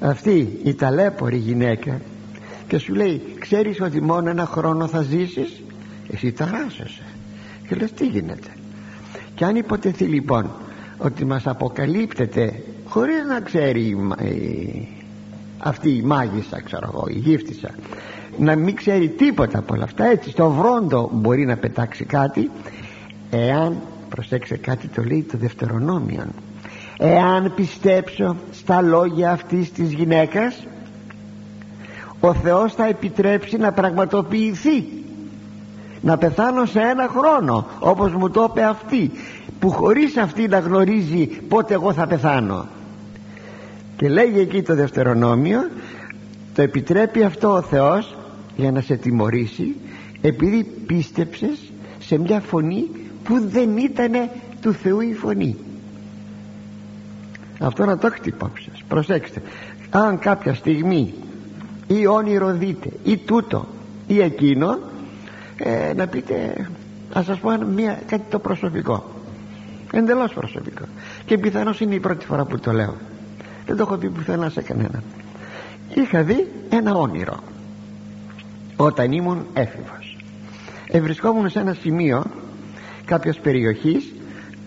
[0.00, 2.00] αυτή η ταλέπορη γυναίκα
[2.68, 5.62] και σου λέει ξέρεις ότι μόνο ένα χρόνο θα ζήσεις;
[6.10, 7.02] Εσύ ταράσσεσαι
[7.68, 8.48] και λες τι γίνεται
[9.34, 10.50] και αν υποτεθεί λοιπόν
[10.98, 12.62] ότι μας αποκαλύπτεται
[12.94, 13.96] χωρίς να ξέρει
[15.58, 17.70] αυτή η μάγισσα ξέρω εγώ η γύφτισσα
[18.38, 20.04] να μην ξέρει τίποτα από όλα αυτά.
[20.04, 22.50] Έτσι στο βρόντο μπορεί να πετάξει κάτι
[23.30, 23.76] εάν
[24.08, 26.26] προσέξτε κάτι το λέει το δευτερονόμιο
[26.98, 30.66] εάν πιστέψω στα λόγια αυτής της γυναίκας
[32.20, 34.84] ο Θεός θα επιτρέψει να πραγματοποιηθεί.
[36.00, 39.10] Να πεθάνω σε ένα χρόνο όπως μου το είπε αυτή
[39.58, 42.66] που χωρίς αυτή να γνωρίζει πότε εγώ θα πεθάνω
[43.96, 45.60] και λέγει εκεί το δευτερονόμιο
[46.54, 48.16] το επιτρέπει αυτό ο Θεός
[48.56, 49.76] για να σε τιμωρήσει
[50.20, 52.88] επειδή πίστεψες σε μια φωνή
[53.24, 54.12] που δεν ήταν
[54.60, 55.56] του Θεού η φωνή
[57.58, 58.82] αυτό να το έχετε υπόψη σας.
[58.88, 59.42] Προσέξτε
[59.90, 61.14] αν κάποια στιγμή
[61.86, 63.66] ή όνειρο δείτε ή τούτο
[64.06, 64.78] ή εκείνο
[65.56, 66.66] ε, να πείτε
[67.12, 69.04] ας σας πω μια, κάτι το προσωπικό.
[69.92, 70.84] Εντελώς προσωπικό.
[71.24, 72.94] Και πιθανώς είναι η πρώτη φορά που το λέω
[73.66, 75.02] δεν το έχω πει πουθενά σε κανέναν
[75.94, 77.38] είχα δει ένα όνειρο.
[78.76, 80.16] Όταν ήμουν έφηβος.
[80.88, 82.24] Ευρισκόμουν σε ένα σημείο
[83.04, 84.12] κάποιας περιοχής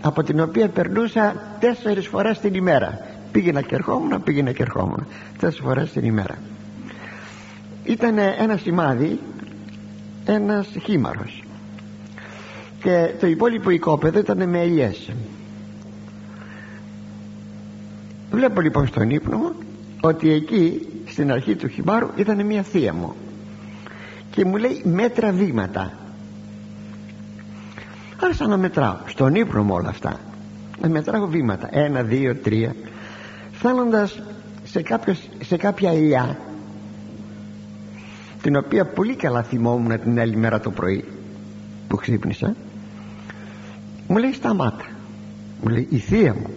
[0.02, 3.00] από την οποία περνούσα τέσσερις φορές την ημέρα.
[3.32, 5.08] Πήγαινα και ερχόμουν, πήγαινα και ερχόμουν
[5.40, 6.38] τέσσερις φορές την ημέρα.
[7.84, 9.20] Ήταν ένα σημάδι
[10.26, 11.44] ένας χήμαρος
[12.84, 15.12] και το υπόλοιπο οικόπεδο ήταν με ελιές
[18.32, 19.52] βλέπω λοιπόν στον ύπνο μου
[20.02, 23.16] ότι εκεί στην αρχή του χυμάρου ήταν μια θεία μου.
[24.32, 25.94] Και μου λέει μέτρα βήματα
[28.22, 28.98] άρχισα να μετράω.
[29.06, 30.20] Στον ύπνο μου όλα αυτά.
[30.82, 31.68] Να μετράω βήματα.
[31.72, 32.76] Ένα, δύο, τρία.
[33.52, 34.22] Φτάνοντας
[34.64, 34.84] σε,
[35.44, 36.38] σε κάποια ηλιά
[38.42, 41.06] την οποία πολύ καλά θυμόμουν την άλλη μέρα το πρωί
[41.88, 42.56] που ξύπνησα
[44.08, 44.86] μου λέει σταμάτα
[45.62, 46.50] μου λέει η θεία μου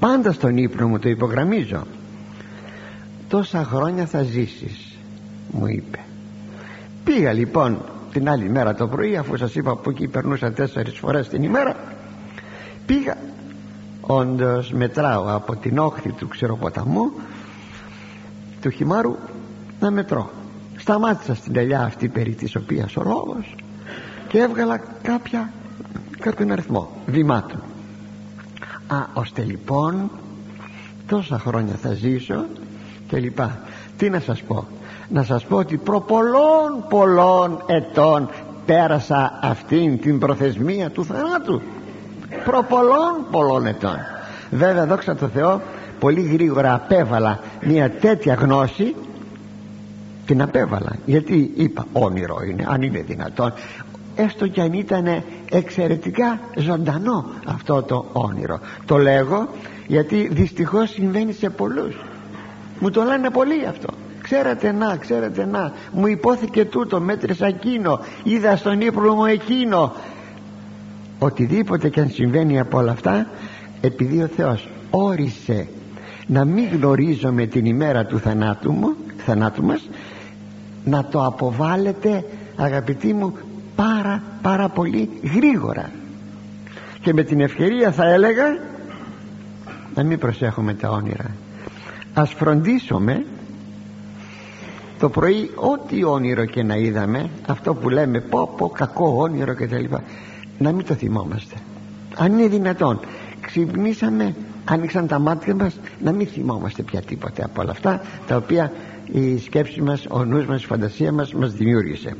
[0.00, 1.86] πάντα στον ύπνο μου το υπογραμμίζω.
[3.28, 4.98] Τόσα χρόνια θα ζήσεις
[5.50, 5.98] μου είπε.
[7.04, 7.82] Πήγα λοιπόν
[8.12, 11.76] την άλλη μέρα το πρωί αφού σας είπα που εκεί περνούσα τέσσερις φορές την ημέρα
[12.86, 13.16] πήγα.
[14.00, 17.12] Όντως μετράω από την όχθη του ξεροποταμού
[18.60, 19.16] του χυμάρου
[19.80, 20.30] να μετρώ.
[20.76, 23.54] Σταμάτησα στην τελειά αυτή περί της οποίας ο λόγος
[24.28, 25.52] και έβγαλα κάποια
[26.20, 27.60] κάποιον αριθμό βημάτων
[28.90, 30.10] α ώστε λοιπόν
[31.06, 32.44] τόσα χρόνια θα ζήσω
[33.08, 33.58] και λοιπά.
[33.96, 34.66] Τι να σας πω;
[35.08, 38.28] Να σας πω ότι προ πολλών πολλών ετών
[38.66, 41.60] πέρασα αυτήν την προθεσμία του θανάτου.
[42.44, 43.96] Προ πολλών πολλών ετών.
[44.50, 45.60] Βέβαια δόξα τω Θεώ
[45.98, 48.94] πολύ γρήγορα απέβαλα μια τέτοια γνώση.
[50.26, 53.52] Την απέβαλα γιατί είπα όνειρο είναι αν είναι δυνατόν
[54.24, 58.60] έστω κι αν ήταν εξαιρετικά ζωντανό αυτό το όνειρο.
[58.86, 59.48] Το λέγω
[59.86, 61.96] γιατί δυστυχώς συμβαίνει σε πολλούς.
[62.80, 63.88] Μου το λένε πολύ αυτό.
[64.22, 69.92] Ξέρετε να, ξέρετε να μου υπόθηκε τούτο, μέτρησα εκείνο είδα στον ύπνο μου εκείνο
[71.18, 73.26] οτιδήποτε και αν συμβαίνει από όλα αυτά
[73.80, 75.68] επειδή ο Θεός όρισε
[76.26, 79.88] να μην γνωρίζουμε την ημέρα του θανάτου, μου, θανάτου μας
[80.84, 82.24] να το αποβάλλετε
[82.56, 83.34] αγαπητοί μου
[83.80, 85.90] πάρα πάρα πολύ γρήγορα.
[87.00, 88.58] Και με την ευκαιρία θα έλεγα
[89.94, 91.30] να μην προσέχουμε τα όνειρα.
[92.14, 93.24] Ας φροντίσουμε
[94.98, 99.66] το πρωί ό,τι όνειρο και να είδαμε αυτό που λέμε πω πω κακό όνειρο και
[99.66, 100.02] τα λοιπά
[100.58, 101.54] να μην το θυμόμαστε.
[102.16, 103.00] Αν είναι δυνατόν.
[103.40, 108.72] Ξυπνήσαμε άνοιξαν τα μάτια μας να μην θυμόμαστε πια τίποτε από όλα αυτά τα οποία
[109.12, 112.16] η σκέψη μας, ο νους μας, η φαντασία μας μας δημιούργησε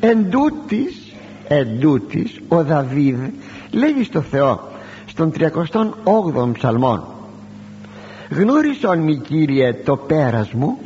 [0.00, 1.12] εν τούτης,
[1.48, 3.18] εν τούτης, ο Δαβίδ
[3.70, 4.72] λέγει στο Θεό
[5.06, 7.04] στον 38ο ψαλμόν
[8.30, 10.78] γνώρισον μη Κύριε το πέρας μου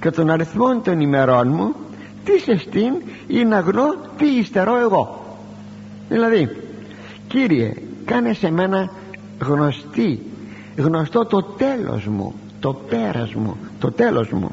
[0.00, 1.74] και τον αριθμό των ημερών μου
[2.24, 2.92] τις σε στήν
[3.26, 3.84] ή να γνώ
[4.16, 5.36] τι υστερώ εγώ
[6.08, 6.56] δηλαδή
[7.28, 7.72] Κύριε
[8.04, 8.90] κάνε σε μένα
[9.40, 10.20] γνωστή
[10.76, 14.50] γνωστό το τέλος μου το πέρας μου το τέλος μου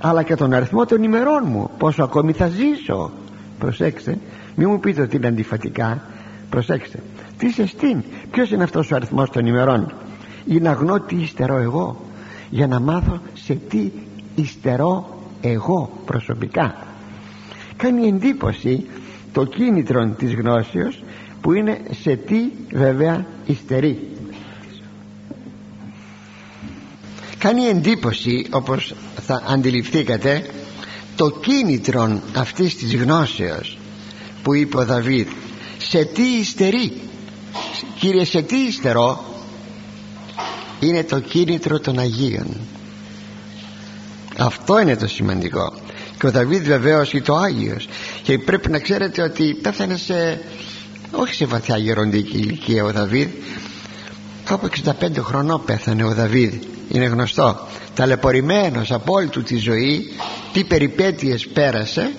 [0.00, 3.10] αλλά και τον αριθμό των ημερών μου πόσο ακόμη θα ζήσω.
[3.58, 4.18] Προσέξτε
[4.54, 6.02] μη μου πείτε ότι είναι αντιφατικά.
[6.50, 6.98] Προσέξτε
[7.38, 9.92] τι σε στήν ποιος είναι αυτός ο αριθμός των ημερών.
[10.44, 12.00] Ή να γνώ τι υστερώ εγώ
[12.50, 13.90] για να μάθω σε τι
[14.34, 16.74] υστερώ εγώ προσωπικά.
[17.76, 18.86] Κάνει εντύπωση
[19.32, 21.02] το κίνητρο της γνώσεως
[21.40, 22.36] που είναι σε τι
[22.72, 24.15] βέβαια υστερεί
[27.38, 28.94] κάνει εντύπωση όπως
[29.26, 30.46] θα αντιληφθήκατε
[31.16, 33.78] το κίνητρο αυτής της γνώσεως
[34.42, 35.28] που είπε ο Δαβίδ.
[35.78, 36.92] Σε τι υστερεί
[37.98, 39.24] κύριε σε τι υστερώ
[40.80, 42.46] είναι το κίνητρο των Αγίων.
[44.38, 45.72] Αυτό είναι το σημαντικό.
[46.18, 47.88] Και ο Δαβίδ βεβαίως είναι το Άγιος.
[48.22, 50.40] Και πρέπει να ξέρετε ότι πέθανε σε
[51.10, 53.28] όχι σε βαθιά γεροντική ηλικία ο Δαβίδ
[54.46, 56.54] κάπου 65 χρονών πέθανε ο Δαβίδ.
[56.88, 57.58] Είναι γνωστό.
[57.94, 60.12] Ταλαιπωρημένος από όλη του τη ζωή
[60.52, 62.12] τι περιπέτειες πέρασε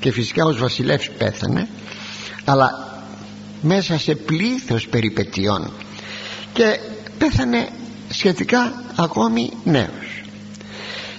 [0.00, 1.68] και φυσικά ως βασιλεύς πέθανε
[2.44, 2.98] αλλά
[3.62, 5.70] μέσα σε πλήθος περιπετειών
[6.52, 6.78] και
[7.18, 7.68] πέθανε
[8.08, 10.22] σχετικά ακόμη νέος.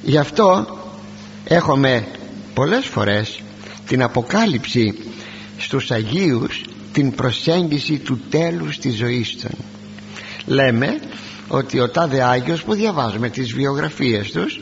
[0.01, 0.77] Γι' αυτό
[1.43, 2.07] έχουμε
[2.53, 3.41] πολλές φορές
[3.87, 4.93] την αποκάλυψη
[5.57, 9.51] στους Αγίους την προσέγγιση του τέλους της ζωής των
[10.45, 10.99] λέμε
[11.47, 14.59] ότι ο τάδε Άγιος που διαβάζουμε τις βιογραφίες τους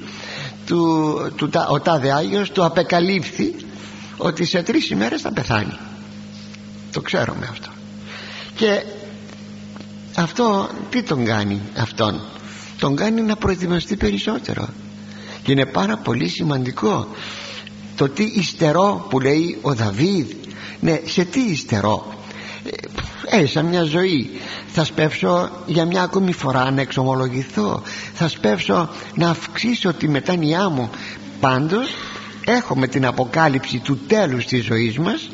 [0.65, 3.56] του, του, ο τάδε Άγιος του απεκαλύφθη
[4.17, 5.78] ότι σε τρεις ημέρες θα πεθάνει.
[6.91, 7.69] Το ξέρουμε αυτό.
[8.56, 8.84] Και
[10.15, 12.22] αυτό τι τον κάνει αυτόν;
[12.80, 14.67] Τον κάνει να προετοιμαστεί περισσότερο.
[15.43, 17.08] Και είναι πάρα πολύ σημαντικό
[17.96, 20.32] το τι υστερό που λέει ο Δαβίδ.
[20.80, 22.13] Ναι σε τι υστερό;
[23.25, 24.29] Έζησα ε, μια ζωή.
[24.67, 27.81] Θα σπεύσω για μια ακόμη φορά να εξομολογηθώ.
[28.13, 30.89] Θα σπεύσω να αυξήσω τη μετάνοιά μου.
[31.39, 31.89] Πάντως
[32.45, 35.29] έχουμε την αποκάλυψη του τέλους της ζωής μας.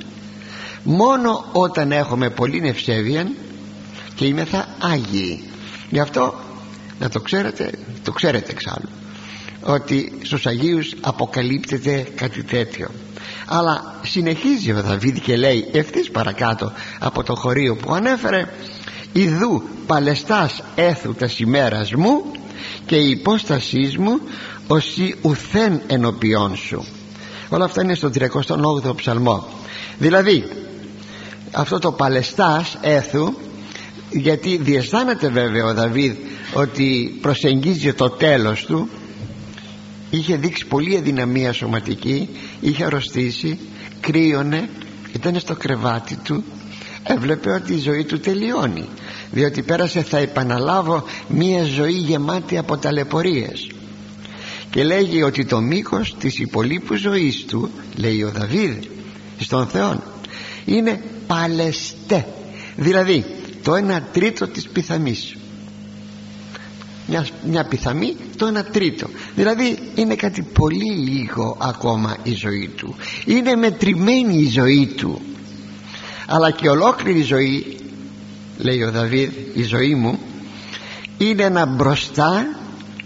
[0.84, 3.32] Μόνο όταν έχουμε πολύ ευσέβεια
[4.16, 5.44] και είμαι θα Άγιοι.
[5.90, 6.34] Γι' αυτό
[7.00, 7.72] να το ξέρετε
[8.04, 8.90] το ξέρετε εξάλλου
[9.62, 12.90] ότι στους Αγίους αποκαλύπτεται κάτι τέτοιο
[13.50, 18.48] αλλά συνεχίζει ο Δαβίδ και λέει ευθύς παρακάτω από το χωρίο που ανέφερε
[19.14, 22.24] Ιδού παλαιστάς έθου τας ημέρας μου
[22.86, 24.20] και η υπόστασής μου
[24.68, 26.86] όσοι ουθέν ενωπιών σου
[27.50, 29.48] όλα αυτά είναι στο 38ο ψαλμό.
[29.98, 30.46] Δηλαδή
[31.52, 33.34] αυτό το παλαιστάς έθου
[34.10, 36.16] γιατί διαισθάνεται βέβαια ο Δαβίδ
[36.54, 38.90] ότι προσεγγίζει το τέλος του
[40.10, 43.60] είχε δείξει πολύ αδυναμία σωματική είχε αρρωστήσει
[44.00, 44.70] κρύωνε
[45.14, 46.44] ήταν στο κρεβάτι του
[47.04, 48.86] έβλεπε ότι η ζωή του τελειώνει
[49.32, 53.72] διότι πέρασε θα επαναλάβω μία ζωή γεμάτη από ταλαιπωρίες
[54.70, 58.84] και λέγει ότι το μήκος της υπολείπου ζωής του λέει ο Δαβίδ
[59.38, 60.04] στον Θεό
[60.66, 62.28] είναι παλαιστέ
[62.76, 63.26] δηλαδή
[63.64, 65.36] το ένα τρίτο της πιθαμής
[67.10, 69.08] μια, μια πιθαμή το ένα τρίτο.
[69.36, 72.96] Δηλαδή είναι κάτι πολύ λίγο ακόμα η ζωή του.
[73.26, 75.22] Είναι μετρημένη η ζωή του.
[76.28, 77.78] Αλλά και ολόκληρη η ζωή
[78.58, 80.20] λέει ο Δαβίδ η ζωή μου
[81.18, 82.46] είναι ένα μπροστά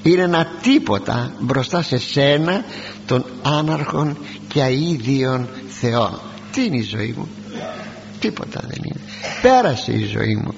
[0.04, 2.63] είναι ένα τίποτα μπροστά σε σένα
[3.06, 6.20] των άναρχων και αίδιων θεών
[6.54, 7.28] τι είναι η ζωή μου;
[8.20, 9.02] Τίποτα δεν είναι.
[9.42, 10.54] Πέρασε η ζωή μου.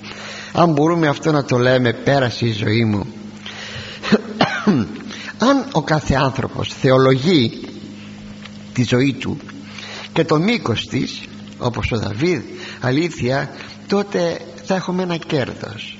[0.53, 3.05] Αν μπορούμε αυτό να το λέμε πέρασε η ζωή μου
[5.49, 7.67] αν ο κάθε άνθρωπος θεολογεί
[8.73, 9.37] τη ζωή του
[10.13, 11.21] και το μήκος της
[11.57, 12.41] όπως ο Δαβίδ
[12.81, 13.49] αλήθεια
[13.87, 15.95] τότε θα έχουμε ένα κέρδος.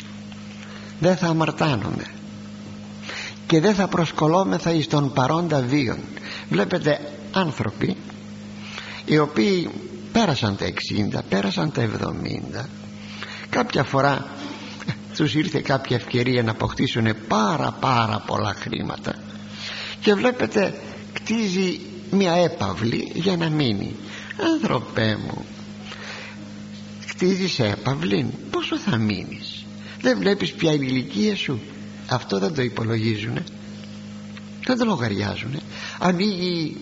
[0.99, 2.05] Δεν θα αμαρτάνουμε
[3.47, 5.99] και δεν θα προσκολόμεθα εις τον παρόντα βίον.
[6.49, 6.99] Βλέπετε
[7.31, 7.95] άνθρωποι
[9.05, 9.69] οι οποίοι
[10.11, 10.65] πέρασαν τα
[11.15, 11.89] 60 πέρασαν τα
[12.61, 12.65] 70
[13.49, 14.25] κάποια φορά
[15.15, 19.15] τους ήρθε κάποια ευκαιρία να αποκτήσουν πάρα πάρα πολλά χρήματα.
[19.99, 20.79] Και βλέπετε
[21.13, 21.79] κτίζει
[22.11, 23.95] μια έπαυλη για να μείνει.
[24.53, 25.45] Άνθρωπέ μου
[27.07, 29.65] κτίζεις έπαυλη πόσο θα μείνεις;
[30.01, 31.59] Δεν βλέπεις ποια είναι η ηλικία σου;
[32.07, 33.43] Αυτό δεν το υπολογίζουνε.
[34.65, 35.59] Δεν το λογαριάζουνε.
[35.99, 36.77] Ανοίγει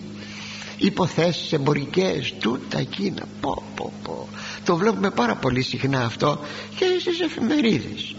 [0.78, 3.22] υποθέσεις εμπορικές τούτα εκείνα.
[3.40, 4.28] Πω πω πω.
[4.64, 6.40] Το βλέπουμε πάρα πολύ συχνά αυτό
[6.76, 8.14] και στις εφημερίδες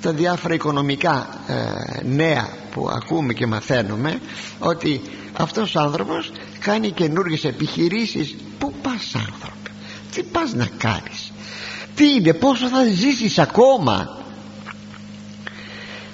[0.00, 4.20] τα διάφορα οικονομικά ε, νέα που ακούμε και μαθαίνουμε
[4.58, 5.00] ότι
[5.32, 8.36] αυτός ο άνθρωπος κάνει καινούργιες επιχειρήσεις.
[8.58, 9.68] Πού πας άνθρωπο;
[10.14, 11.32] Τι πας να κάνεις;
[11.94, 14.18] Τι είναι; Πόσο θα ζήσεις ακόμα;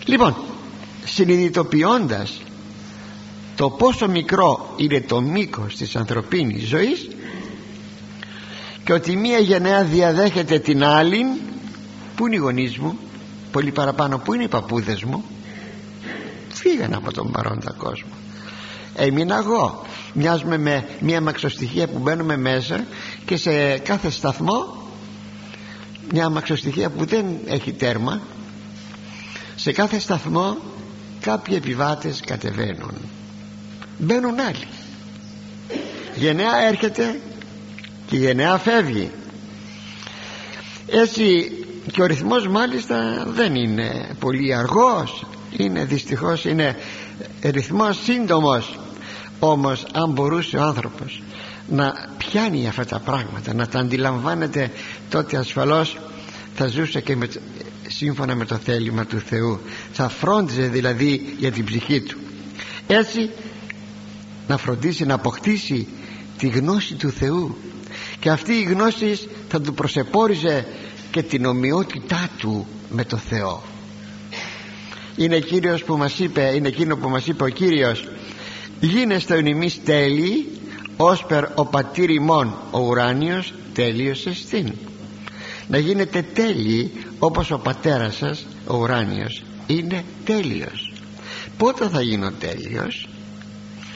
[0.05, 0.35] Λοιπόν
[1.05, 2.43] συνειδητοποιώντας
[3.57, 7.09] το πόσο μικρό είναι το μήκος της ανθρωπίνης ζωής
[8.85, 11.25] και ότι μία γενναία διαδέχεται την άλλη
[12.17, 12.99] που είναι οι γονείς μου;
[13.55, 14.19] Πολύ παραπάνω.
[14.19, 15.25] Που είναι οι παππούδες μου;
[16.49, 18.13] Φύγαν από τον παρόντα κόσμο.
[18.95, 19.87] Έμεινα εγώ.
[20.13, 22.85] Μοιάζουμε με μια μαξοστοιχεία που μπαίνουμε μέσα
[23.25, 24.77] και σε κάθε σταθμό
[26.13, 28.21] μια μαξοστοιχεία που δεν έχει τέρμα
[29.57, 30.57] σε κάθε σταθμό
[31.21, 32.95] κάποιοι επιβάτες κατεβαίνουν.
[33.99, 34.67] Μπαίνουν άλλοι.
[36.15, 37.21] Γενναία έρχεται
[38.07, 39.11] και γενναία φεύγει.
[40.87, 41.53] Έτσι
[41.93, 45.27] και ο ρυθμός μάλιστα δεν είναι πολύ αργός.
[45.57, 46.77] Είναι δυστυχώς είναι
[47.43, 48.79] ρυθμός σύντομος.
[49.39, 51.23] Όμως αν μπορούσε ο άνθρωπος
[51.69, 54.71] να πιάνει αυτά τα πράγματα να τα αντιλαμβάνεται
[55.11, 55.99] τότε ασφαλώς
[56.55, 57.29] θα ζούσε και με,
[57.89, 59.61] σύμφωνα με το θέλημα του Θεού.
[59.93, 62.19] Θα φρόντιζε δηλαδή για την ψυχή του.
[62.87, 63.31] Έτσι
[64.49, 65.87] να φροντίσει να αποκτήσει
[66.39, 67.57] τη γνώση του Θεού.
[68.21, 69.19] Και αυτή η γνώση
[69.49, 70.67] θα του προσεπόριζε
[71.15, 73.63] και την ομοιότητά του με το Θεό.
[75.17, 78.09] Είναι Κύριος που μας είπε είναι εκείνο που μας είπε ο Κύριος
[78.81, 80.49] γίνεστε εμείς τέλειοι
[80.97, 84.73] όσπερ ο πατήρ ημών ο ουράνιος τέλειος εστίν
[85.69, 90.93] να γίνετε τέλειοι όπως ο πατέρας σας ο ουράνιος είναι τέλειος.
[91.57, 93.09] Πότε θα γίνω τέλειος;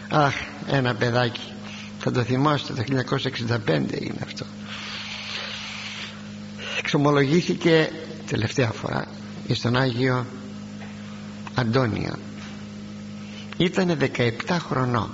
[0.09, 0.35] Αχ
[0.71, 1.53] ένα παιδάκι
[1.99, 3.69] θα το θυμάστε το 1965
[4.01, 4.45] είναι αυτό
[6.89, 7.91] εξομολογήθηκε
[8.27, 9.07] τελευταία φορά
[9.53, 10.27] στον Άγιο
[11.55, 12.15] Αντώνιο.
[13.57, 15.11] Ήτανε 17 χρονών.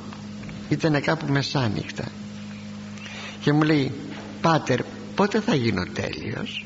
[0.68, 2.04] Ήτανε κάπου μεσάνυχτα.
[3.40, 3.92] Και μου λέει
[4.40, 4.80] πάτερ
[5.14, 6.64] πότε θα γίνω τέλειος;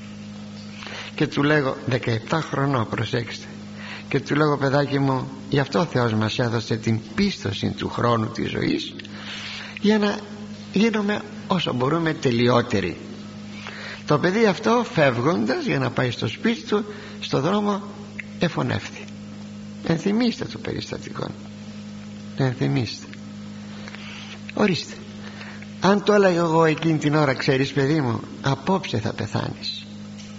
[1.15, 1.97] Και του λέγω 17
[2.51, 3.47] χρονών προσέξτε
[4.09, 8.29] και του λέγω παιδάκι μου γι' αυτό ο Θεός μας έδωσε την πίστοση του χρόνου
[8.29, 8.95] της ζωής
[9.81, 10.19] για να
[10.73, 12.97] γίνουμε όσο μπορούμε τελειότεροι
[14.09, 16.85] το παιδί αυτό φεύγοντας για να πάει στο σπίτι του
[17.21, 17.83] στο δρόμο
[18.39, 19.05] εφωνεύθη
[19.87, 21.27] ενθυμίστε το περιστατικό.
[22.37, 23.07] Ενθυμίστε.
[24.55, 24.95] Ορίστε.
[25.81, 29.87] Αν το έλεγα εγώ εκείνη την ώρα ξέρεις παιδί μου απόψε θα πεθάνεις.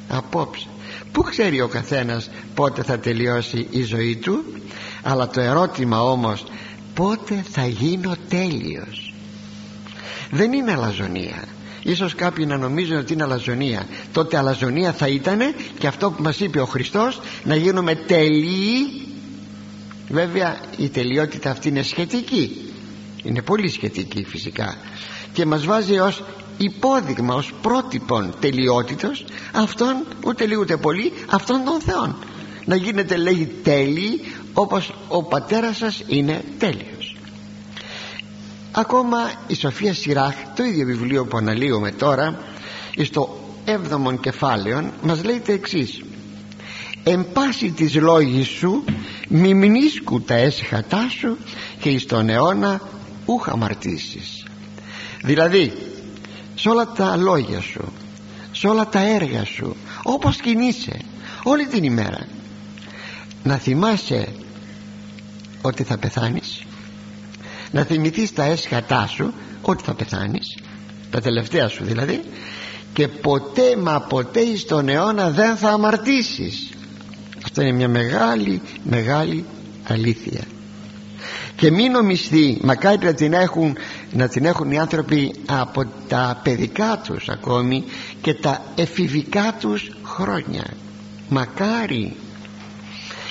[0.07, 0.67] Απόψε.
[1.11, 4.43] Πού ξέρει ο καθένας πότε θα τελειώσει η ζωή του
[5.03, 6.45] Αλλά το ερώτημα όμως
[6.93, 9.13] Πότε θα γίνω τέλειος.
[10.31, 11.43] Δεν είναι αλαζονία
[11.83, 13.87] Ίσως κάποιοι να νομίζουν ότι είναι αλαζονία.
[14.11, 15.39] Τότε αλαζονία θα ήταν
[15.79, 19.07] Και αυτό που μας είπε ο Χριστός Να γίνουμε τέλειοι
[20.09, 22.71] Βέβαια η τελειότητα αυτή είναι σχετική.
[23.23, 24.77] Είναι πολύ σχετική φυσικά.
[25.33, 26.23] Και μας βάζει ως
[26.57, 32.15] υπόδειγμα ως πρότυπον τελειότητος αυτόν ούτε λίγο ούτε πολύ αυτόν των θεών.
[32.65, 34.21] Να γίνετε λέει τέλειοι
[34.53, 37.18] όπως ο πατέρας σας είναι τέλειος
[38.71, 42.39] ακόμα η Σοφία Σιράχ το ίδιο βιβλίο που αναλύουμε τώρα
[43.03, 46.03] στο 7ο κεφάλαιο μας λέει το εξής.
[47.03, 48.83] Εν πάση της λόγης σου
[49.27, 51.37] μη μνήσκου τα έσχατά σου
[51.79, 52.81] και εις τον αιώνα
[53.25, 54.45] ούχα αμαρτήσεις
[55.23, 55.73] δηλαδή
[56.55, 57.91] σε όλα τα λόγια σου
[58.51, 60.99] σε όλα τα έργα σου όπως κινείσαι
[61.43, 62.27] όλη την ημέρα
[63.43, 64.27] να θυμάσαι
[65.61, 66.63] ότι θα πεθάνεις
[67.71, 70.57] να θυμηθείς τα έσχατά σου ότι θα πεθάνεις
[71.09, 72.21] τα τελευταία σου δηλαδή
[72.93, 76.69] και ποτέ μα ποτέ στον αιώνα δεν θα αμαρτήσεις.
[77.43, 79.45] Αυτό είναι μια μεγάλη μεγάλη
[79.87, 80.41] αλήθεια.
[81.55, 83.77] Και μην νομιστεί μακάρι να την έχουν
[84.11, 87.83] να την έχουν οι άνθρωποι από τα παιδικά τους ακόμη
[88.21, 90.65] και τα εφηβικά τους χρόνια.
[91.29, 92.15] Μακάρι.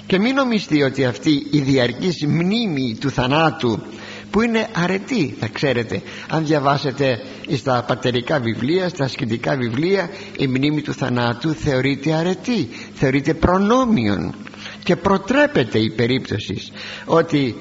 [0.06, 3.82] Και μην νομιστεί ότι αυτή η διαρκής μνήμη του θανάτου
[4.30, 6.02] που είναι αρετή θα ξέρετε.
[6.28, 7.18] Αν διαβάσετε
[7.56, 14.34] στα πατερικά βιβλία στα ασκητικά βιβλία η μνήμη του θανάτου θεωρείται αρετή θεωρείται προνόμιον.
[14.82, 16.62] Και προτρέπεται η περίπτωση
[17.04, 17.56] ότι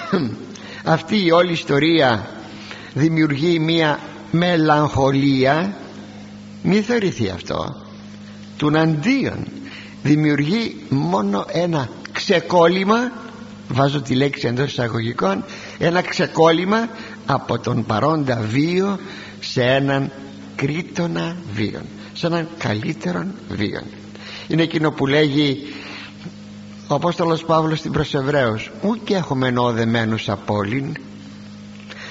[0.84, 2.28] αυτή η όλη ιστορία
[2.94, 3.98] δημιουργεί μια
[4.30, 5.76] μελαγχολία.
[6.62, 7.86] Μη θεωρηθεί αυτό.
[8.56, 9.46] Του αντίον
[10.02, 13.12] δημιουργεί μόνο ένα ξεκόλλημα
[13.68, 15.44] βάζω τη λέξη εντός εισαγωγικών
[15.86, 16.88] ένα ξεκόλλημα
[17.26, 18.98] από τον παρόντα βίο
[19.40, 20.10] σε έναν
[20.56, 23.84] κρίτονα βίον σε έναν καλύτερον βίον.
[24.48, 25.74] Είναι εκείνο που λέγει
[26.88, 30.96] ο Απόστολος Παύλος στην προς Εβραίους ου και έχουμε ενώδεμένους απόλυν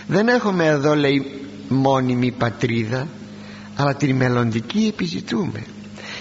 [0.08, 3.08] δεν έχουμε εδώ λέει μόνιμη πατρίδα
[3.76, 5.64] αλλά την μελλοντική επιζητούμε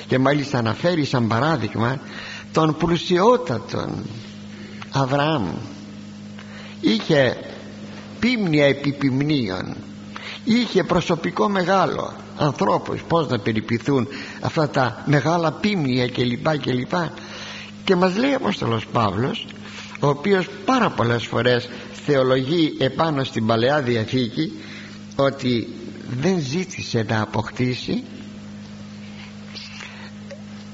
[0.07, 2.01] και μάλιστα αναφέρει σαν παράδειγμα
[2.53, 3.90] τον πλουσιότατον
[4.90, 5.46] Αβραάμ
[6.81, 7.37] είχε
[8.20, 9.76] πίμνια επιπιμνίων.
[10.45, 12.12] Είχε προσωπικό μεγάλο.
[12.37, 14.09] Ανθρώπους πως να περιποιηθούν
[14.41, 16.93] αυτά τα μεγάλα πίμνια κλπ κλπ
[17.85, 19.47] και μας λέει ο Απόστολος Παύλος
[20.01, 21.68] ο οποίος πάρα πολλές φορές
[22.05, 24.53] θεολογεί επάνω στην Παλαιά Διαθήκη
[25.16, 25.68] ότι
[26.20, 28.03] δεν ζήτησε να αποκτήσει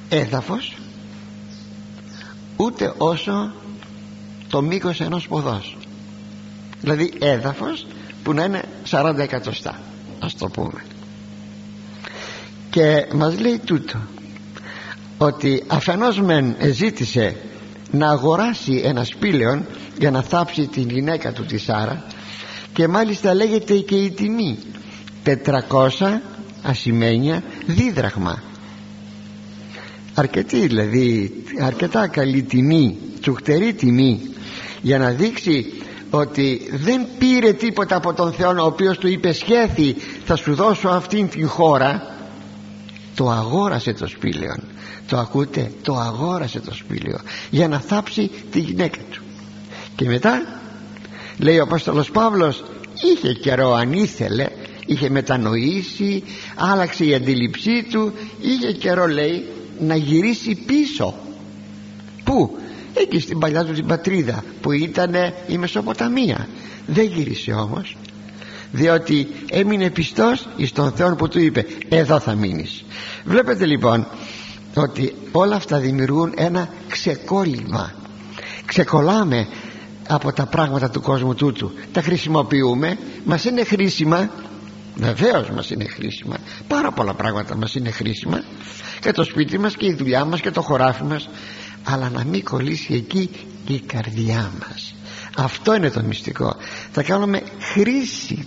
[0.09, 0.77] έδαφος
[2.57, 3.53] ούτε όσο
[4.49, 5.77] το μήκος ενός ποδός
[6.87, 7.87] δηλαδή έδαφος
[8.23, 9.81] που να είναι 40 εκατοστά
[10.19, 10.85] ας το πούμε.
[12.71, 13.99] Και μας λέει τούτο
[15.19, 17.37] ότι αφενός μεν ζήτησε
[17.91, 19.65] να αγοράσει ένα σπήλαιο
[19.99, 22.05] για να θάψει την γυναίκα του τη Σάρα
[22.73, 24.59] και μάλιστα λέγεται και η τιμή
[25.25, 26.19] 400
[26.63, 28.43] ασημένια δίδραχμα
[30.15, 34.21] αρκετή δηλαδή αρκετά καλή τιμή τσουχτερή τιμή
[34.83, 35.73] για να δείξει
[36.11, 40.89] ότι δεν πήρε τίποτα από τον Θεό ο οποίος του είπε σχέθη θα σου δώσω
[40.89, 42.15] αυτήν την χώρα
[43.15, 44.55] το αγόρασε το σπήλαιο.
[45.09, 47.19] Το ακούτε; Το αγόρασε το σπήλαιο
[47.51, 49.23] για να θάψει τη γυναίκα του.
[49.97, 50.61] Και μετά
[51.39, 52.65] λέει ο Απόστολος Παύλος
[53.03, 54.47] είχε καιρό αν ήθελε
[54.87, 56.23] είχε μετανοήσει
[56.55, 59.45] άλλαξε η αντίληψή του είχε καιρό λέει
[59.81, 61.15] να γυρίσει πίσω
[62.25, 62.59] πού;
[63.01, 65.15] Εκεί στην παλιά του την πατρίδα που ήταν
[65.47, 66.49] η Μεσοποταμία.
[66.87, 67.97] Δεν γύρισε όμως
[68.73, 72.85] διότι έμεινε πιστός εις τον Θεό που του είπε εδώ θα μείνεις
[73.25, 74.07] βλέπετε λοιπόν
[74.75, 77.93] ότι όλα αυτά δημιουργούν ένα ξεκόλλημα.
[78.65, 79.47] Ξεκολλάμε
[80.09, 81.73] από τα πράγματα του κόσμου τούτου.
[81.93, 84.31] Τα χρησιμοποιούμε μας είναι χρήσιμα
[84.99, 86.37] Βεβαίως μας είναι χρήσιμα.
[86.69, 88.43] Πάρα πολλά πράγματα μας είναι χρήσιμα.
[89.01, 91.29] Και το σπίτι μας και η δουλειά μας και το χωράφι μας
[91.87, 93.31] αλλά να μην κολλήσει εκεί
[93.67, 94.95] η καρδιά μας.
[95.37, 96.57] Αυτό είναι το μυστικό.
[96.93, 98.45] Θα κάνουμε χρήση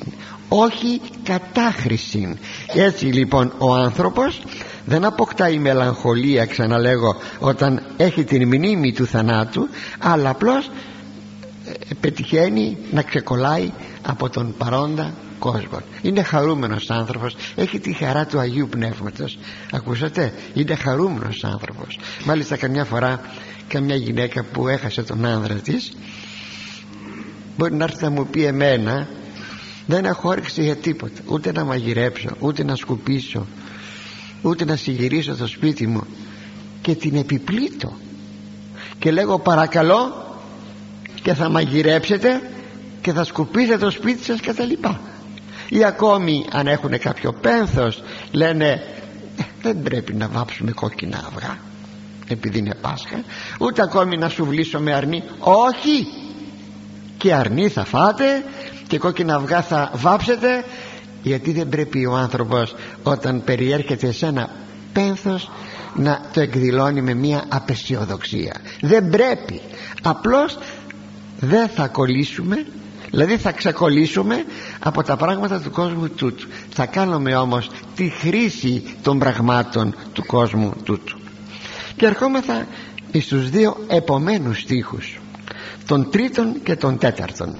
[0.49, 2.37] όχι κατάχρηση.
[2.73, 4.41] Έτσι λοιπόν ο άνθρωπος
[4.85, 9.67] δεν αποκτάει μελαγχολία ξαναλέγω όταν έχει την μνήμη του θανάτου
[9.99, 10.65] αλλά απλώς
[11.65, 13.71] ε, πετυχαίνει να ξεκολλάει
[14.01, 15.81] από τον παρόντα κόσμος.
[16.01, 17.35] Είναι χαρούμενος άνθρωπος.
[17.55, 19.37] Έχει τη χαρά του Αγίου Πνεύματος.
[19.71, 21.99] Ακούσατε; Είναι χαρούμενος άνθρωπος.
[22.25, 23.21] Μάλιστα καμιά φορά
[23.67, 25.93] καμιά γυναίκα που έχασε τον άνδρα της
[27.57, 29.07] μπορεί να έρθει να μου πει εμένα
[29.85, 31.21] δεν έχω όρεξη για τίποτα.
[31.25, 33.45] Ούτε να μαγειρέψω ούτε να σκουπίσω
[34.41, 36.03] ούτε να συγυρίσω το σπίτι μου.
[36.81, 37.97] Και την επιπλήττω.
[38.99, 40.27] Και λέγω παρακαλώ
[41.21, 42.41] και θα μαγειρέψετε
[43.01, 45.01] και θα σκουπίσετε το σπίτι σας και τα λοιπά
[45.69, 48.83] ή ακόμη αν έχουν κάποιο πένθος λένε
[49.37, 51.57] «Ε, δεν πρέπει να βάψουμε κόκκινα αυγά
[52.27, 53.23] επειδή είναι Πάσχα
[53.59, 56.07] ούτε ακόμη να σου βλήσω με αρνί όχι!
[57.17, 58.43] Και αρνί θα φάτε
[58.87, 60.63] και κόκκινα αυγά θα βάψετε
[61.23, 64.49] γιατί δεν πρέπει ο άνθρωπος όταν περιέρχεται σε ένα
[64.93, 65.49] πένθος
[65.95, 68.55] να το εκδηλώνει με μια απεσιοδοξία.
[68.81, 69.61] Δεν πρέπει!
[70.01, 70.57] Απλώς
[71.39, 72.65] δεν θα κολλήσουμε
[73.11, 74.45] δηλαδή θα ξεκολλήσουμε
[74.79, 76.47] από τα πράγματα του κόσμου τούτου.
[76.69, 81.19] Θα κάνουμε όμως τη χρήση των πραγμάτων του κόσμου τούτου.
[81.95, 82.67] Και ερχόμεθα
[83.19, 85.19] στους δύο επομένους στίχους
[85.85, 87.55] τον τρίτον και τον τέταρτον.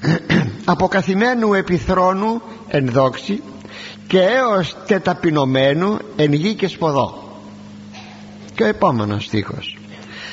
[0.64, 3.42] Αποκαθημένου επιθρόνου εν δόξη
[4.06, 7.40] και έως τεταπεινωμένου εν γη και σποδό.
[8.54, 9.77] Και ο επόμενος στίχος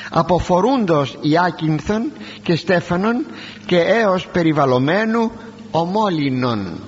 [0.09, 2.11] αποφορούντος Ιάκυνθον
[2.43, 3.25] και Στέφανον
[3.65, 5.31] και έως περιβαλλομένου
[5.71, 6.79] ομόλυνων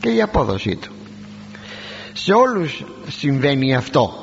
[0.00, 0.92] και η απόδοσή του.
[2.12, 4.14] Σε όλους συμβαίνει αυτό.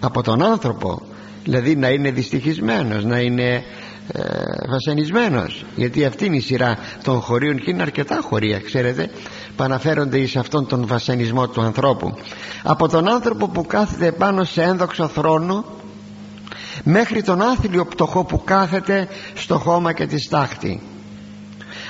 [0.00, 1.02] Από τον άνθρωπο
[1.44, 3.64] δηλαδή να είναι δυστυχισμένος να είναι
[4.12, 4.22] ε,
[4.68, 5.64] βασανισμένος.
[5.76, 9.10] Γιατί αυτή είναι η σειρά των χωρίων και είναι αρκετά χωρία ξέρετε
[9.56, 12.14] που αναφέρονται εις αυτόν τον βασανισμό του ανθρώπου.
[12.62, 15.64] Από τον άνθρωπο που κάθεται πάνω σε ένδοξο θρόνο
[16.84, 20.80] μέχρι τον άθλιο πτωχό που κάθεται στο χώμα και τη στάχτη.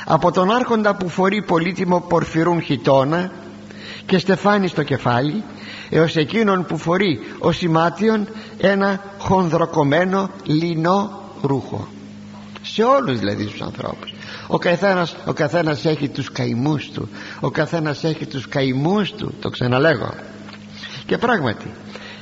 [0.05, 3.31] Από τον άρχοντα που φορεί πολύτιμο πορφυρούν χιτώνα
[4.07, 5.43] και στεφάνι στο κεφάλι
[5.91, 8.29] έως εκείνον που φορεί ο σημάτιον
[8.59, 11.89] ένα χονδροκομμένο λινό ρούχο.
[12.63, 14.15] Σε όλους δηλαδή τους ανθρώπους.
[14.47, 17.09] Ο καθένας, ο καθένας έχει τους καημούς του.
[17.41, 19.35] Ο καθένας έχει τους καημούς του.
[19.41, 20.15] Το ξαναλέγω.
[21.07, 21.71] Και πράγματι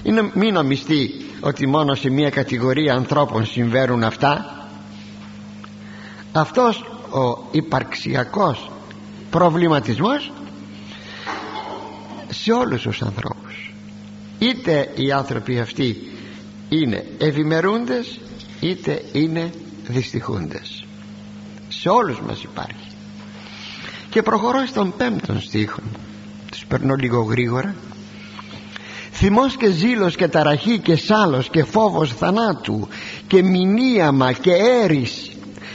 [0.02, 4.64] είναι, μην νομιστεί ότι μόνο σε μια κατηγορία ανθρώπων συμβαίνουν αυτά.
[6.32, 8.70] Αυτός ο υπαρξιακός
[9.30, 10.32] προβληματισμός
[12.28, 13.72] σε όλους τους ανθρώπους.
[14.38, 16.12] Είτε οι άνθρωποι αυτοί
[16.68, 18.18] είναι ευημερούντες
[18.60, 19.50] είτε είναι
[19.88, 20.84] δυστυχούντες.
[21.68, 22.88] Σε όλους μας υπάρχει.
[24.10, 25.80] Και προχωρώ στον πέμπτον στίχο.
[26.50, 27.74] Τους περνώ λίγο γρήγορα
[29.22, 32.88] θυμός και ζήλος και ταραχή και σάλος και φόβος θανάτου
[33.26, 34.52] και μηνύαμα και
[34.82, 35.30] έρης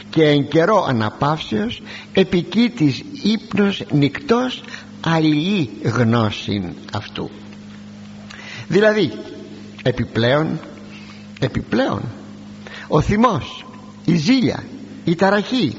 [0.09, 1.81] και εν καιρό αναπαύσεως
[2.13, 4.63] επικίτης ύπνος νυκτός
[5.01, 7.29] αλληλή γνώση αυτού.
[8.67, 9.11] Δηλαδή
[9.83, 10.59] επιπλέον
[11.39, 12.01] επιπλέον
[12.87, 13.65] ο θυμός
[14.05, 14.63] η ζήλια
[15.03, 15.75] η ταραχή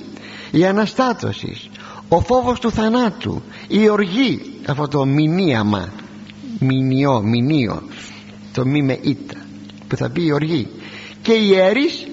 [0.50, 1.68] η αναστάτωσης
[2.08, 5.92] ο φόβος του θανάτου η οργή αυτό το μηνύαμα
[6.58, 7.82] μηνιό, μηνύο
[8.52, 9.34] το μη με ήτα
[9.88, 10.68] που θα πει η οργή.
[11.22, 12.06] Και οι αίρεις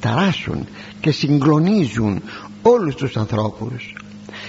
[0.00, 0.66] ταράσουν
[1.00, 2.22] και συγκλονίζουν
[2.62, 3.94] όλους τους ανθρώπους.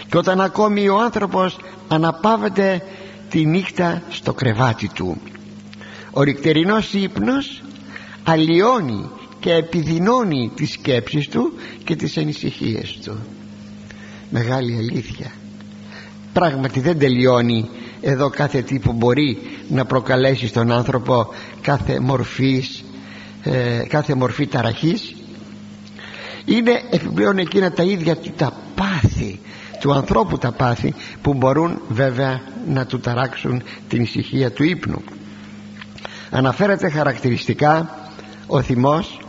[0.09, 1.57] Και όταν ακόμη ο άνθρωπος
[1.87, 2.81] αναπαύεται
[3.29, 5.17] τη νύχτα στο κρεβάτι του
[6.11, 7.61] ο ρικτερινός ύπνος
[8.23, 11.53] αλλοιώνει και επιδεινώνει τις σκέψεις του
[11.83, 13.19] και τις ανησυχίες του.
[14.29, 15.31] Μεγάλη αλήθεια.
[16.33, 17.69] Πράγματι δεν τελειώνει
[18.01, 19.37] εδώ κάθε τι που μπορεί
[19.69, 21.27] να προκαλέσει στον άνθρωπο
[21.61, 22.83] κάθε μορφής
[23.43, 25.15] ε, κάθε μορφή ταραχής.
[26.45, 29.39] Είναι επιπλέον εκείνα τα ίδια του τα πάθη
[29.79, 35.01] του ανθρώπου τα πάθη που μπορούν βέβαια να του ταράξουν την ησυχία του ύπνου.
[36.29, 37.97] Αναφέρεται χαρακτηριστικά
[38.47, 39.19] ο θυμός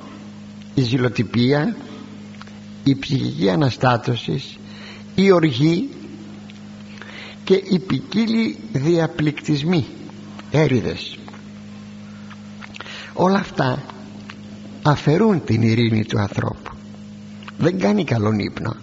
[0.75, 1.77] η ζηλοτυπία
[2.85, 4.59] η ψυχική αναστάτωσης
[5.15, 5.89] η οργή
[7.45, 9.87] και οι ποικίλοι διαπληκτισμοί
[10.51, 11.19] έριδες
[13.21, 13.83] όλα αυτά
[14.83, 16.71] αφαιρούν την ειρήνη του ανθρώπου.
[17.59, 18.77] Δεν κάνει καλόν ύπνο.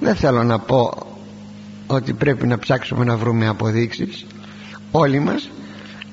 [0.00, 1.06] Δεν θέλω να πω
[1.86, 4.26] ότι πρέπει να ψάξουμε να βρούμε αποδείξεις.
[4.90, 5.50] Όλοι μας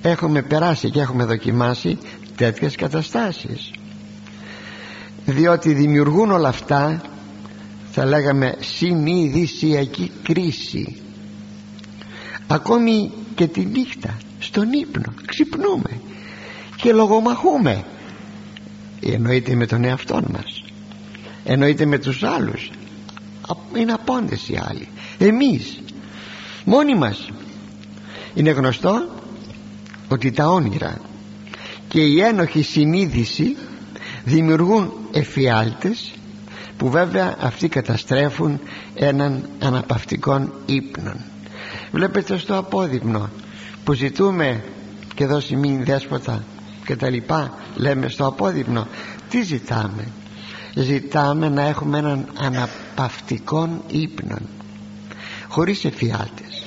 [0.02, 1.98] έχουμε περάσει και έχουμε δοκιμάσει
[2.36, 3.72] τέτοιες καταστάσεις.
[5.26, 7.02] Διότι δημιουργούν όλα αυτά
[7.92, 11.02] θα λέγαμε συνειδησιακή κρίση
[12.54, 15.99] ακόμη και τη νύχτα στον ύπνο ξυπνούμε
[16.76, 17.84] και λογομαχούμε.
[19.01, 20.64] Εννοείται με τον εαυτό μας.
[21.43, 22.70] Εννοείται με τους άλλους.
[23.78, 24.88] Είναι απόντες οι άλλοι.
[25.18, 25.82] Εμείς
[26.66, 27.30] μόνοι μας.
[28.34, 29.10] Είναι γνωστό
[30.08, 30.97] ότι τα όνειρα
[31.88, 33.58] και η ένοχη συνείδηση
[34.24, 36.12] δημιουργούν εφιάλτες
[36.78, 38.60] που βέβαια αυτοί καταστρέφουν
[38.95, 41.18] έναν αναπαυτικών ύπνον
[41.94, 43.30] βλέπετε στο απόδειμνο
[43.84, 44.64] που ζητούμε
[45.16, 46.44] και εδώ σημαίνει δέσποτα
[46.86, 48.88] και τα λοιπά λέμε στο απόδειμνο
[49.30, 50.08] τι ζητάμε;
[50.76, 54.41] Ζητάμε να έχουμε έναν αναπαυτικών ύπνον
[55.48, 56.64] χωρίς εφιάλτες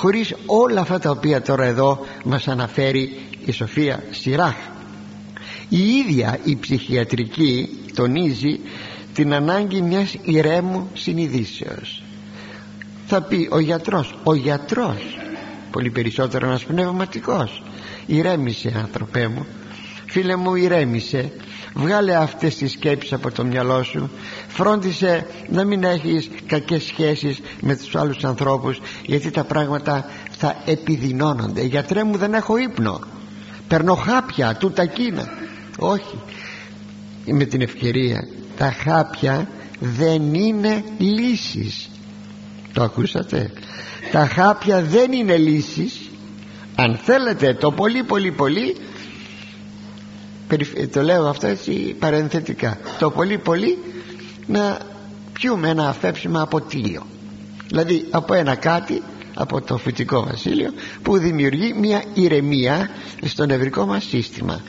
[0.00, 4.56] χωρίς όλα αυτά τα οποία τώρα εδώ μας αναφέρει η Σοφία Σιράχ.
[5.68, 8.60] Η ίδια η ψυχιατρική τονίζει
[9.14, 11.99] την ανάγκη μιας ηρέμου συνειδήσεως
[13.10, 14.14] θα πει ο γιατρός.
[14.22, 15.18] Ο γιατρός.
[15.70, 17.62] Πολύ περισσότερο ένας πνευματικός.
[18.06, 19.46] Ηρέμησε άνθρωπέ μου.
[20.06, 21.32] Φίλε μου ηρέμησε.
[21.74, 24.10] Βγάλε αυτές τις σκέψεις από το μυαλό σου.
[24.48, 31.62] Φρόντισε να μην έχεις κακές σχέσεις με τους άλλους ανθρώπους γιατί τα πράγματα θα επιδεινώνονται.
[31.62, 33.00] Γιατρέ μου δεν έχω ύπνο.
[33.68, 34.90] Παίρνω χάπια του τα
[35.78, 36.18] όχι.
[37.24, 39.48] Με την ευκαιρία τα χάπια
[39.80, 41.89] δεν είναι λύσεις
[42.72, 43.52] το ακούσατε.
[44.12, 46.00] Τα χάπια δεν είναι λύσεις.
[46.74, 48.76] Αν θέλετε το πολύ πολύ πολύ
[50.92, 53.78] το λέω αυτό έτσι παρενθετικά το πολύ πολύ
[54.46, 54.78] να
[55.32, 57.02] πιούμε ένα αφέψιμα από τίλιο.
[57.66, 59.02] Δηλαδή από ένα κάτι
[59.34, 60.70] από το φυτικό βασίλειο
[61.02, 62.90] που δημιουργεί μια ηρεμία
[63.24, 64.60] στο νευρικό μας σύστημα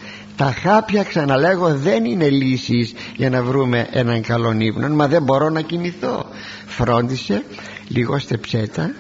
[0.42, 5.50] τα χάπια ξαναλέγω δεν είναι λύσεις για να βρούμε έναν καλό ύπνο μα δεν μπορώ
[5.50, 6.26] να κοιμηθώ
[6.66, 7.44] φρόντισε
[7.88, 8.94] λίγο στεψέτα.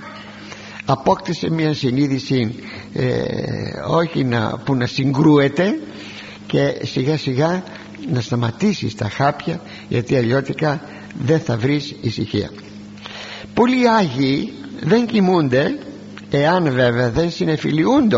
[0.85, 2.55] Απόκτησε μια συνείδηση
[2.93, 3.11] ε,
[3.87, 5.79] όχι να, που να συγκρούεται
[6.47, 7.63] και σιγά σιγά
[8.11, 10.81] να σταματήσεις τα χάπια γιατί αλλιώτικα
[11.23, 12.49] δεν θα βρεις ησυχία.
[13.53, 15.77] Πολλοί Άγιοι δεν κοιμούνται
[16.31, 18.17] εάν βέβαια δεν συνεφιλιούνται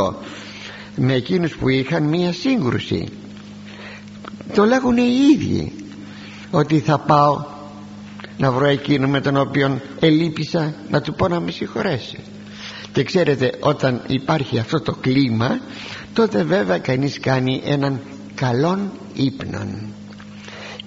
[0.96, 3.08] με εκείνους που είχαν μία σύγκρουση.
[4.54, 5.72] Το λέγουν οι ίδιοι
[6.52, 7.46] ότι θα πάω
[8.38, 12.18] να βρω εκείνο με τον οποίο ελείπησα να του πω να με συγχωρέσει.
[12.92, 15.60] Και ξέρετε όταν υπάρχει αυτό το κλίμα
[16.14, 18.00] τότε βέβαια κανείς κάνει έναν
[18.36, 19.94] καλόν ύπνον.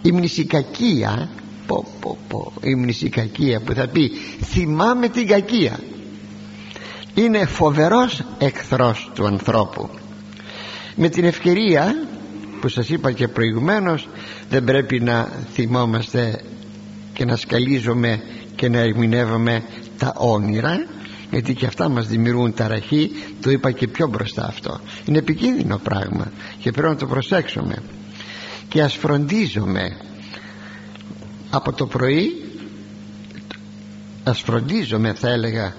[0.02, 1.28] Η μνησικακία
[1.66, 4.10] πω, πω, πω, η μνησικακία που θα πει
[4.42, 5.78] θυμάμαι την κακία
[7.16, 9.90] είναι φοβερός εχθρός του ανθρώπου.
[10.94, 11.94] Με την ευκαιρία
[12.60, 14.08] που σας είπα και προηγουμένως
[14.48, 16.40] δεν πρέπει να θυμόμαστε
[17.12, 18.22] και να σκαλίζουμε
[18.54, 19.62] και να ερμηνεύουμε
[19.98, 20.86] τα όνειρα
[21.30, 23.10] γιατί και αυτά μας δημιουργούν ταραχή
[23.40, 24.80] το είπα και πιο μπροστά αυτό.
[25.04, 27.82] Είναι επικίνδυνο πράγμα και πρέπει να το προσέξουμε.
[28.68, 29.96] Και ας φροντίζομαι
[31.50, 32.44] από το πρωί
[34.24, 35.74] ας φροντίζομαι θα έλεγα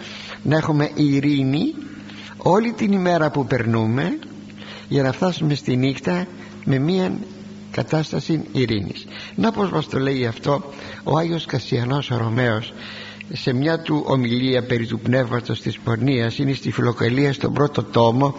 [0.47, 1.73] να έχουμε ειρήνη
[2.37, 4.19] όλη την ημέρα που περνούμε
[4.87, 6.27] για να φτάσουμε στη νύχτα
[6.65, 7.17] με μία
[7.71, 9.05] κατάσταση ειρήνης.
[9.35, 10.63] Να πως μας το λέει αυτό
[11.03, 12.73] ο Άγιος Κασιανός ο Ρωμαίος
[13.33, 16.37] σε μια του ομιλία περί του πνεύματος της πορνείας.
[16.37, 18.35] Είναι στη φιλοκαλία στον πρώτο τόμο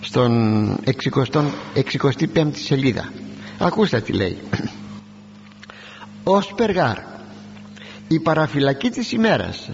[0.00, 0.76] στον
[1.74, 3.12] 65η σελίδα.
[3.58, 4.38] Ακούστε τι λέει.
[6.24, 6.96] Ως περγάρ
[8.08, 9.70] η παραφυλακή της ημέρας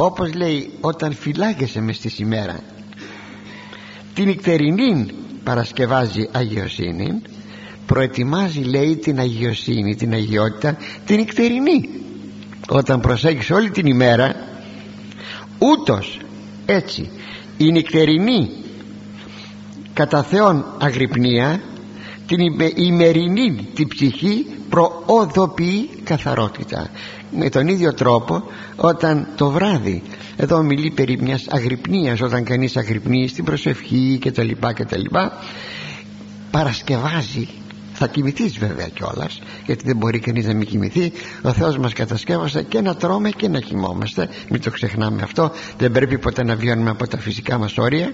[0.00, 2.60] όπως λέει όταν φυλάγεσαι μες στη ημέρα
[4.14, 5.06] την νυχτερινή
[5.44, 7.22] παρασκευάζει αγιοσύνη
[7.86, 10.76] προετοιμάζει λέει την αγιοσύνη την αγιότητα
[11.06, 11.88] την νυχτερινή.
[12.68, 14.34] Όταν προσέχεις όλη την ημέρα
[15.58, 16.18] ούτως
[16.66, 17.10] έτσι
[17.56, 18.50] η νυχτερινή
[19.92, 21.60] κατά Θεόν αγρυπνία
[22.26, 22.38] την
[22.76, 26.90] ημερινή την ψυχή προοδοποιεί καθαρότητα
[27.30, 28.42] με τον ίδιο τρόπο
[28.76, 30.02] όταν το βράδυ
[30.36, 34.96] εδώ μιλεί περί μιας αγρυπνίας όταν κανείς αγρυπνεί στην προσευχή και τα λοιπά και τα
[34.96, 35.32] λοιπά
[36.50, 37.48] παρασκευάζει
[38.00, 41.12] θα κοιμηθείς βέβαια κιόλας, γιατί δεν μπορεί κανείς να μην κοιμηθεί
[41.42, 45.92] ο Θεός μας κατασκεύασε και να τρώμε και να κοιμόμαστε μην το ξεχνάμε αυτό δεν
[45.92, 48.12] πρέπει ποτέ να βιώνουμε από τα φυσικά μας όρια.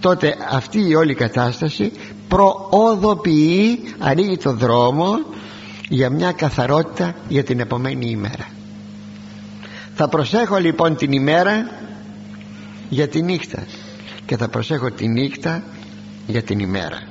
[0.00, 1.92] Τότε αυτή η όλη κατάσταση
[2.28, 5.18] προοδοποιεί ανοίγει το δρόμο
[5.92, 8.48] για μια καθαρότητα για την επομένη ημέρα.
[9.94, 11.70] Θα προσέχω λοιπόν την ημέρα
[12.88, 13.66] για τη νύχτα
[14.26, 15.62] και θα προσέχω τη νύχτα
[16.26, 17.02] για την ημέρα.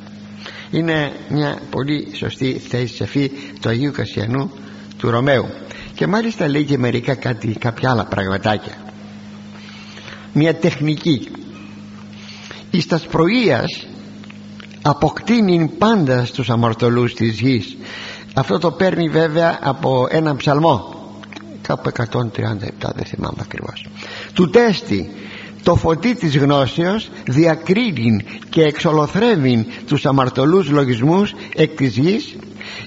[0.71, 4.51] Είναι μια πολύ σωστή θέση αυτή του Αγίου Κασιανού
[4.97, 5.45] του Ρωμαίου.
[5.93, 8.77] Και μάλιστα λέει και μερικά κάτι, κάποια άλλα πραγματάκια.
[10.33, 11.27] Μια τεχνική.
[12.71, 13.87] Εις τας πρωίας
[14.81, 17.77] αποκτήνει πάντα στους αμαρτωλούς της γης
[18.39, 20.95] αυτό το παίρνει βέβαια από έναν ψαλμό.
[21.61, 22.03] Κάπου 137
[22.95, 23.85] δεν θυμάμαι ακριβώς.
[24.33, 25.09] Του τέστη
[25.63, 32.35] το φωτί της γνώσεως διακρίνει και εξολοθρεύει τους αμαρτωλούς λογισμούς εκ της γης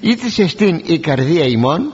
[0.00, 1.92] ή της εστίν η καρδία ημών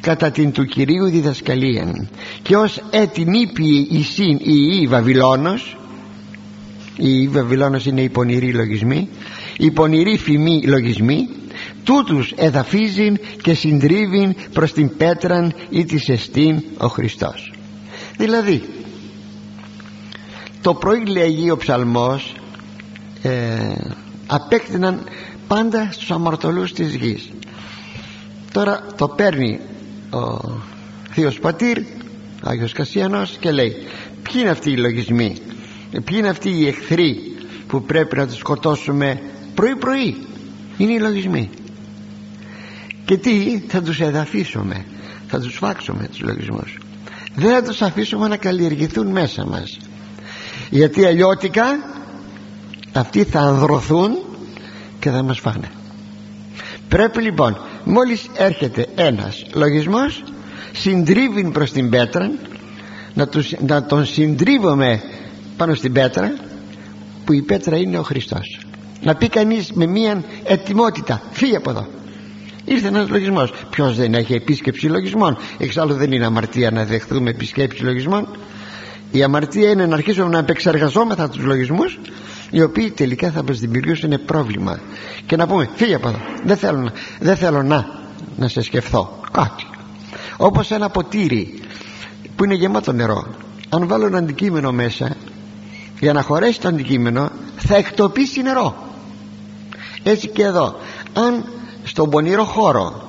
[0.00, 2.08] κατά την του Κυρίου διδασκαλίαν.
[2.42, 5.76] Και ως έτην ήπιοι εισήν η η Βαβυλώνος
[6.96, 9.08] η η Βαβυλώνος είναι οι πονηροί λογισμοί
[9.58, 11.28] οι πονηροί φημοί λογισμοί
[11.88, 13.12] τούτους εδαφίζει
[13.42, 17.52] και συντρίβει προς την πέτραν ή της εστίν ο Χριστός.
[18.16, 18.62] Δηλαδή
[20.62, 22.34] το πρωί λέγει ο ψαλμός
[23.22, 23.58] ε,
[24.26, 25.04] απέκτηναν
[25.46, 27.30] πάντα στους αμαρτωλούς της γης.
[28.52, 29.60] Τώρα το παίρνει
[30.10, 30.38] ο
[31.10, 31.78] Θείος Πατήρ
[32.42, 33.76] Άγιος Κασιανός και λέει
[34.22, 35.36] ποιοι είναι αυτοί οι λογισμοί
[35.90, 37.36] ποιοι είναι αυτοί οι εχθροί
[37.66, 39.20] που πρέπει να τους σκοτώσουμε
[39.54, 40.16] πρωί πρωί
[40.76, 41.50] είναι οι λογισμοί
[43.08, 44.84] και τι θα τους εδαφίσουμε
[45.28, 46.78] θα τους φάξουμε τους λογισμούς.
[47.34, 49.78] Δεν θα τους αφήσουμε να καλλιεργηθούν μέσα μας.
[50.70, 51.64] Γιατί αλλιώτικα
[52.92, 54.18] αυτοί θα ανδρωθούν
[54.98, 55.70] και θα μας φάνε.
[56.88, 60.24] Πρέπει λοιπόν μόλις έρχεται ένας λογισμός
[60.72, 62.30] συντρίβει προς την πέτρα
[63.14, 65.02] να, τους, να τον συντρίβουμε
[65.56, 66.32] πάνω στην πέτρα
[67.24, 68.60] που η πέτρα είναι ο Χριστός.
[69.02, 71.86] Να πει κανείς με μία ετοιμότητα φύγε από εδώ
[72.68, 73.52] ήρθε ένας λογισμός.
[73.70, 78.28] Ποιος δεν έχει επίσκεψη λογισμών; Εξάλλου δεν είναι αμαρτία να δεχθούμε επισκέψη λογισμών.
[79.10, 81.98] Η αμαρτία είναι να αρχίσουμε να επεξεργαζόμεθα τους λογισμούς
[82.50, 84.80] οι οποίοι τελικά θα μας δημιουργήσουν πρόβλημα.
[85.26, 87.86] Και να πούμε φύγε από εδώ δεν θέλω να, δεν θέλω να,
[88.36, 89.66] να σε σκεφτώ κάτι.
[90.36, 91.60] Όπως ένα ποτήρι
[92.36, 93.26] που είναι γεμάτο νερό.
[93.68, 95.16] Αν βάλω ένα αντικείμενο μέσα
[96.00, 98.74] για να χωρέσει το αντικείμενο θα εκτοπίσει νερό.
[100.02, 100.76] Έτσι και εδώ.
[101.12, 101.44] Αν
[101.98, 103.02] στον πονηρό χώρο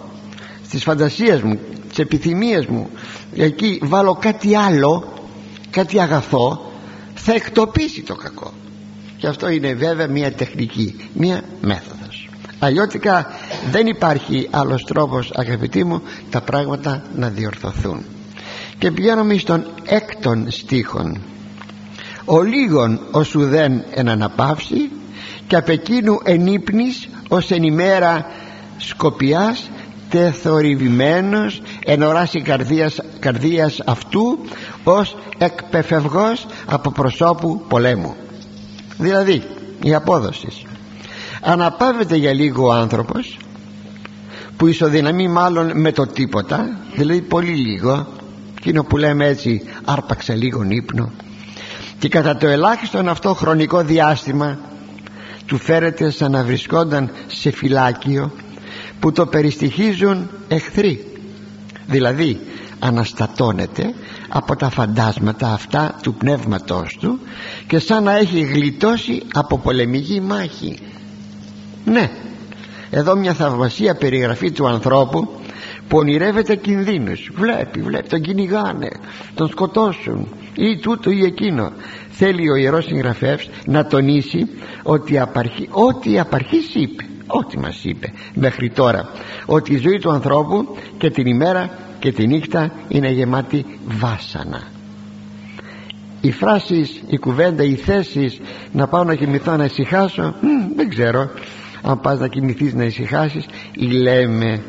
[0.66, 2.90] στις φαντασίες μου στις επιθυμίες μου
[3.36, 5.14] εκεί βάλω κάτι άλλο
[5.70, 6.72] κάτι αγαθό
[7.14, 8.54] θα εκτοπίσει το κακό.
[9.18, 12.30] Και αυτό είναι βέβαια μια τεχνική μια μέθοδος.
[12.60, 13.28] Αλλιώτικα
[13.72, 18.04] δεν υπάρχει άλλος τρόπος αγαπητοί μου τα πράγματα να διορθωθούν.
[18.78, 21.22] Και πηγαίνουμε στον έκτον στίχον.
[22.26, 24.90] Ο λίγον όσου δεν εναναπαύσει
[25.48, 28.26] και απ' εκείνου ενύπνης ως εν ημέρα
[28.80, 29.70] σκοπιάς
[30.10, 34.40] τεθορυβημένος εν οράση καρδίας, καρδίας αυτού
[34.84, 38.16] ως εκπεφευγός από προσώπου πολέμου.
[38.98, 39.44] Δηλαδή
[39.84, 40.48] η απόδοση.
[41.42, 43.38] Αναπαύεται για λίγο ο άνθρωπος
[44.58, 48.08] που ισοδυναμεί μάλλον με το τίποτα δηλαδή πολύ λίγο
[48.58, 51.12] εκείνο που λέμε έτσι άρπαξε λίγο ύπνο.
[52.00, 54.58] Και κατά το ελάχιστον αυτό χρονικό διάστημα
[55.46, 58.32] του φέρεται σαν να βρισκόταν σε φυλάκιο
[59.00, 61.06] που το περιστοιχίζουν εχθροί.
[61.88, 62.40] Δηλαδή
[62.80, 63.94] αναστατώνεται
[64.30, 67.20] από τα φαντάσματα αυτά του πνεύματός του
[67.68, 70.80] και σαν να έχει γλιτώσει από πολεμική μάχη.
[71.86, 72.10] Ναι
[72.90, 75.30] εδώ μια θαυμασία περιγραφή του ανθρώπου
[75.88, 77.30] που ονειρεύεται κινδύνους.
[77.36, 78.90] Βλέπει, βλέπει, τον κυνηγάνε
[79.36, 81.72] τον σκοτώσουν ή τούτο ή εκείνο.
[82.10, 84.48] Θέλει ο Ιερός Συγγραφεύς να τονίσει
[84.84, 89.10] ότι απαρχή, ό,τι απαρχής είπε ό,τι μας είπε μέχρι τώρα.
[89.46, 91.70] Ότι η ζωή του ανθρώπου και την ημέρα
[92.00, 94.62] και τη νύχτα είναι γεμάτη βάσανα.
[96.22, 98.40] Οι φράσεις, η κουβέντα, οι θέσεις
[98.72, 100.34] να πάω να κοιμηθώ να ησυχάσω
[100.76, 101.30] δεν ξέρω.
[101.82, 104.64] Αν πας να κοιμηθείς να ησυχάσεις ή λέμε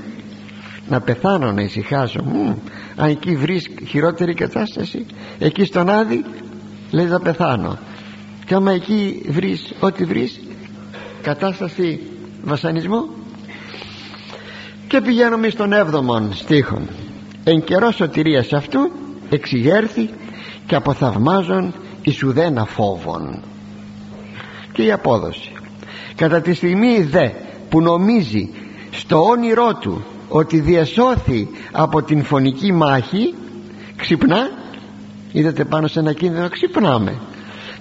[0.89, 2.25] να πεθάνω να ησυχάσω
[2.97, 5.07] αν εκεί βρεις χειρότερη κατάσταση
[5.39, 6.25] εκεί στον Άδη
[6.91, 7.79] λες να πεθάνω.
[8.47, 10.41] Και άμα εκεί βρεις ό,τι βρεις
[11.23, 12.01] κατάσταση
[12.43, 13.09] βασανισμού.
[14.89, 16.83] Και πηγαίνουμε στον 7ο στίχο
[17.45, 18.91] εν καιρός σωτηρίας αυτού
[19.31, 20.11] εξηγέρθη
[20.67, 23.43] και αποθαυμάζον εις ουδένα φόβων
[24.73, 25.53] και η απόδοση.
[26.15, 27.29] Κατά τη στιγμή δε
[27.69, 28.51] που νομίζει
[28.91, 33.35] στο όνειρό του ότι διασώθη από την φωνική μάχη
[33.97, 34.51] ξυπνά.
[35.33, 37.19] Είδατε πάνω σε ένα κίνδυνο ξυπνάμε.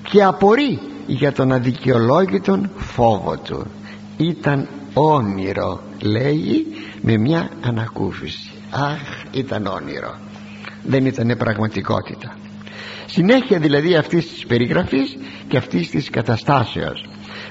[0.10, 3.66] Και απορεί για τον αδικαιολόγητον φόβο του
[4.20, 6.66] ήταν όνειρο λέγει
[7.02, 8.52] με μια ανακούφιση.
[8.70, 10.16] Αχ ήταν όνειρο.
[10.84, 12.38] Δεν ήταν πραγματικότητα.
[13.06, 15.18] Συνέχεια δηλαδή αυτής της περιγραφής
[15.48, 17.06] και αυτής της καταστάσεως.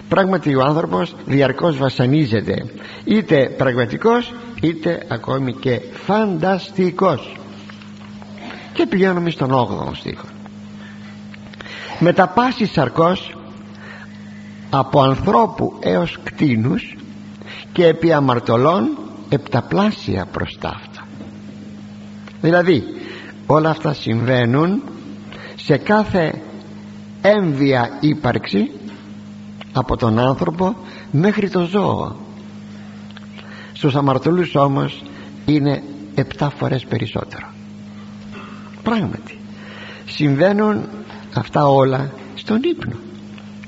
[0.09, 2.67] Πράγματι ο άνθρωπος διαρκώς βασανίζεται.
[3.05, 7.37] Είτε πραγματικός είτε ακόμη και φανταστικός.
[8.73, 10.27] Και πηγαίνουμε στον 8ο στίχο.
[11.99, 13.38] Με τα πάσης σαρκός
[14.71, 16.97] από ανθρώπου έως κτίνους
[17.73, 18.99] και επί αμαρτωλών
[19.29, 21.07] επταπλάσια προς ταύτα
[22.41, 22.85] δηλαδή
[23.47, 24.83] όλα αυτά συμβαίνουν
[25.57, 26.41] σε κάθε
[27.23, 28.71] έμβια ύπαρξη
[29.73, 30.77] από τον άνθρωπο
[31.11, 32.17] μέχρι το ζώο.
[33.73, 35.03] Στους αμαρτωλούς όμως
[35.47, 35.83] είναι
[36.15, 37.47] επτά φορές περισσότερο.
[38.83, 39.39] Πράγματι
[40.07, 40.85] συμβαίνουν
[41.35, 42.97] αυτά όλα στον ύπνο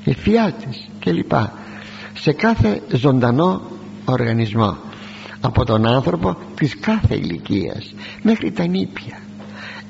[0.04, 1.32] εφιάλτες κλπ
[2.14, 3.62] σε κάθε ζωντανό
[4.04, 4.76] οργανισμό.
[5.40, 9.18] Από τον άνθρωπο της κάθε ηλικίας μέχρι τα νήπια.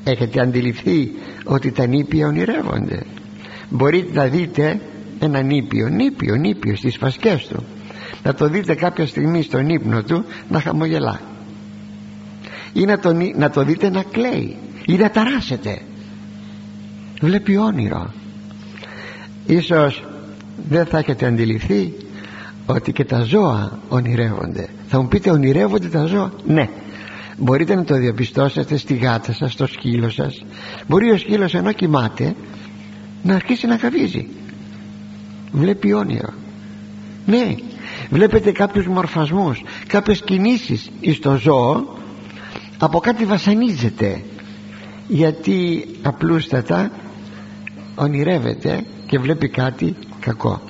[0.05, 1.13] Έχετε αντιληφθεί
[1.45, 3.03] ότι τα νήπια ονειρεύονται.
[3.71, 4.81] Μπορείτε να δείτε
[5.19, 7.65] ένα νήπιο νήπιο νήπιο στις φασκές του.
[8.23, 11.21] Να το δείτε κάποια στιγμή στον ύπνο του να χαμογελά.
[12.73, 14.57] Ή να το, να το δείτε να κλαίει.
[14.87, 15.79] Ή να ταράσετε.
[17.21, 18.11] Βλέπει όνειρο
[19.47, 20.05] ίσως
[20.69, 21.93] δεν θα έχετε αντιληφθεί
[22.67, 24.69] ότι και τα ζώα ονειρεύονται.
[24.89, 26.69] Θα μου πείτε ονειρεύονται τα ζώα; Ναι.
[27.37, 30.45] Μπορείτε να το διαπιστώσετε στη γάτα σας στο σκύλο σας.
[30.87, 32.35] Μπορεί ο σκύλος ενώ κοιμάται
[33.23, 34.29] να αρχίσει να καβίζει
[35.53, 36.33] βλέπει όνειρο.
[37.27, 37.55] Ναι.
[38.11, 41.99] Βλέπετε κάποιους μορφασμούς κάποιες κινήσεις στο ζώο.
[42.79, 44.23] Από κάτι βασανίζεται.
[45.09, 46.91] Γιατί απλούστατα
[47.95, 50.61] ονειρεύεται και βλέπει κάτι κακό.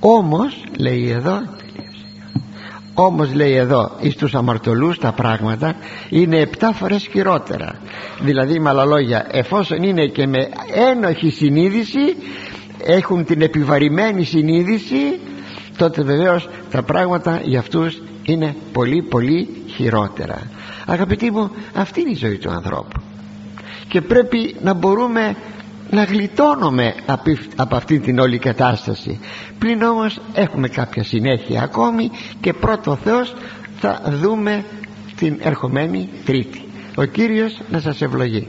[0.00, 1.42] Όμως λέει εδώ
[2.94, 5.74] όμως λέει εδώ εις τους αμαρτωλούς τα πράγματα
[6.08, 7.74] είναι επτά φορές χειρότερα.
[8.20, 10.48] Δηλαδή με άλλα λόγια εφόσον είναι και με
[10.90, 12.16] ένοχη συνείδηση
[12.84, 15.18] έχουν την επιβαρημένη συνείδηση
[15.76, 20.42] τότε βεβαίως τα πράγματα για αυτούς είναι πολύ πολύ χειρότερα.
[20.86, 23.00] Αγαπητοί μου αυτή είναι η ζωή του ανθρώπου.
[23.88, 25.36] Και πρέπει να μπορούμε
[25.90, 26.94] να γλιτώνουμε
[27.56, 29.20] από αυτή την όλη κατάσταση.
[29.58, 32.10] Πλην όμως έχουμε κάποια συνέχεια ακόμη
[32.40, 33.34] και πρώτο Θεός
[33.80, 34.64] θα δούμε
[35.16, 36.64] την ερχομένη Τρίτη.
[36.96, 38.48] Ο Κύριος να σας ευλογεί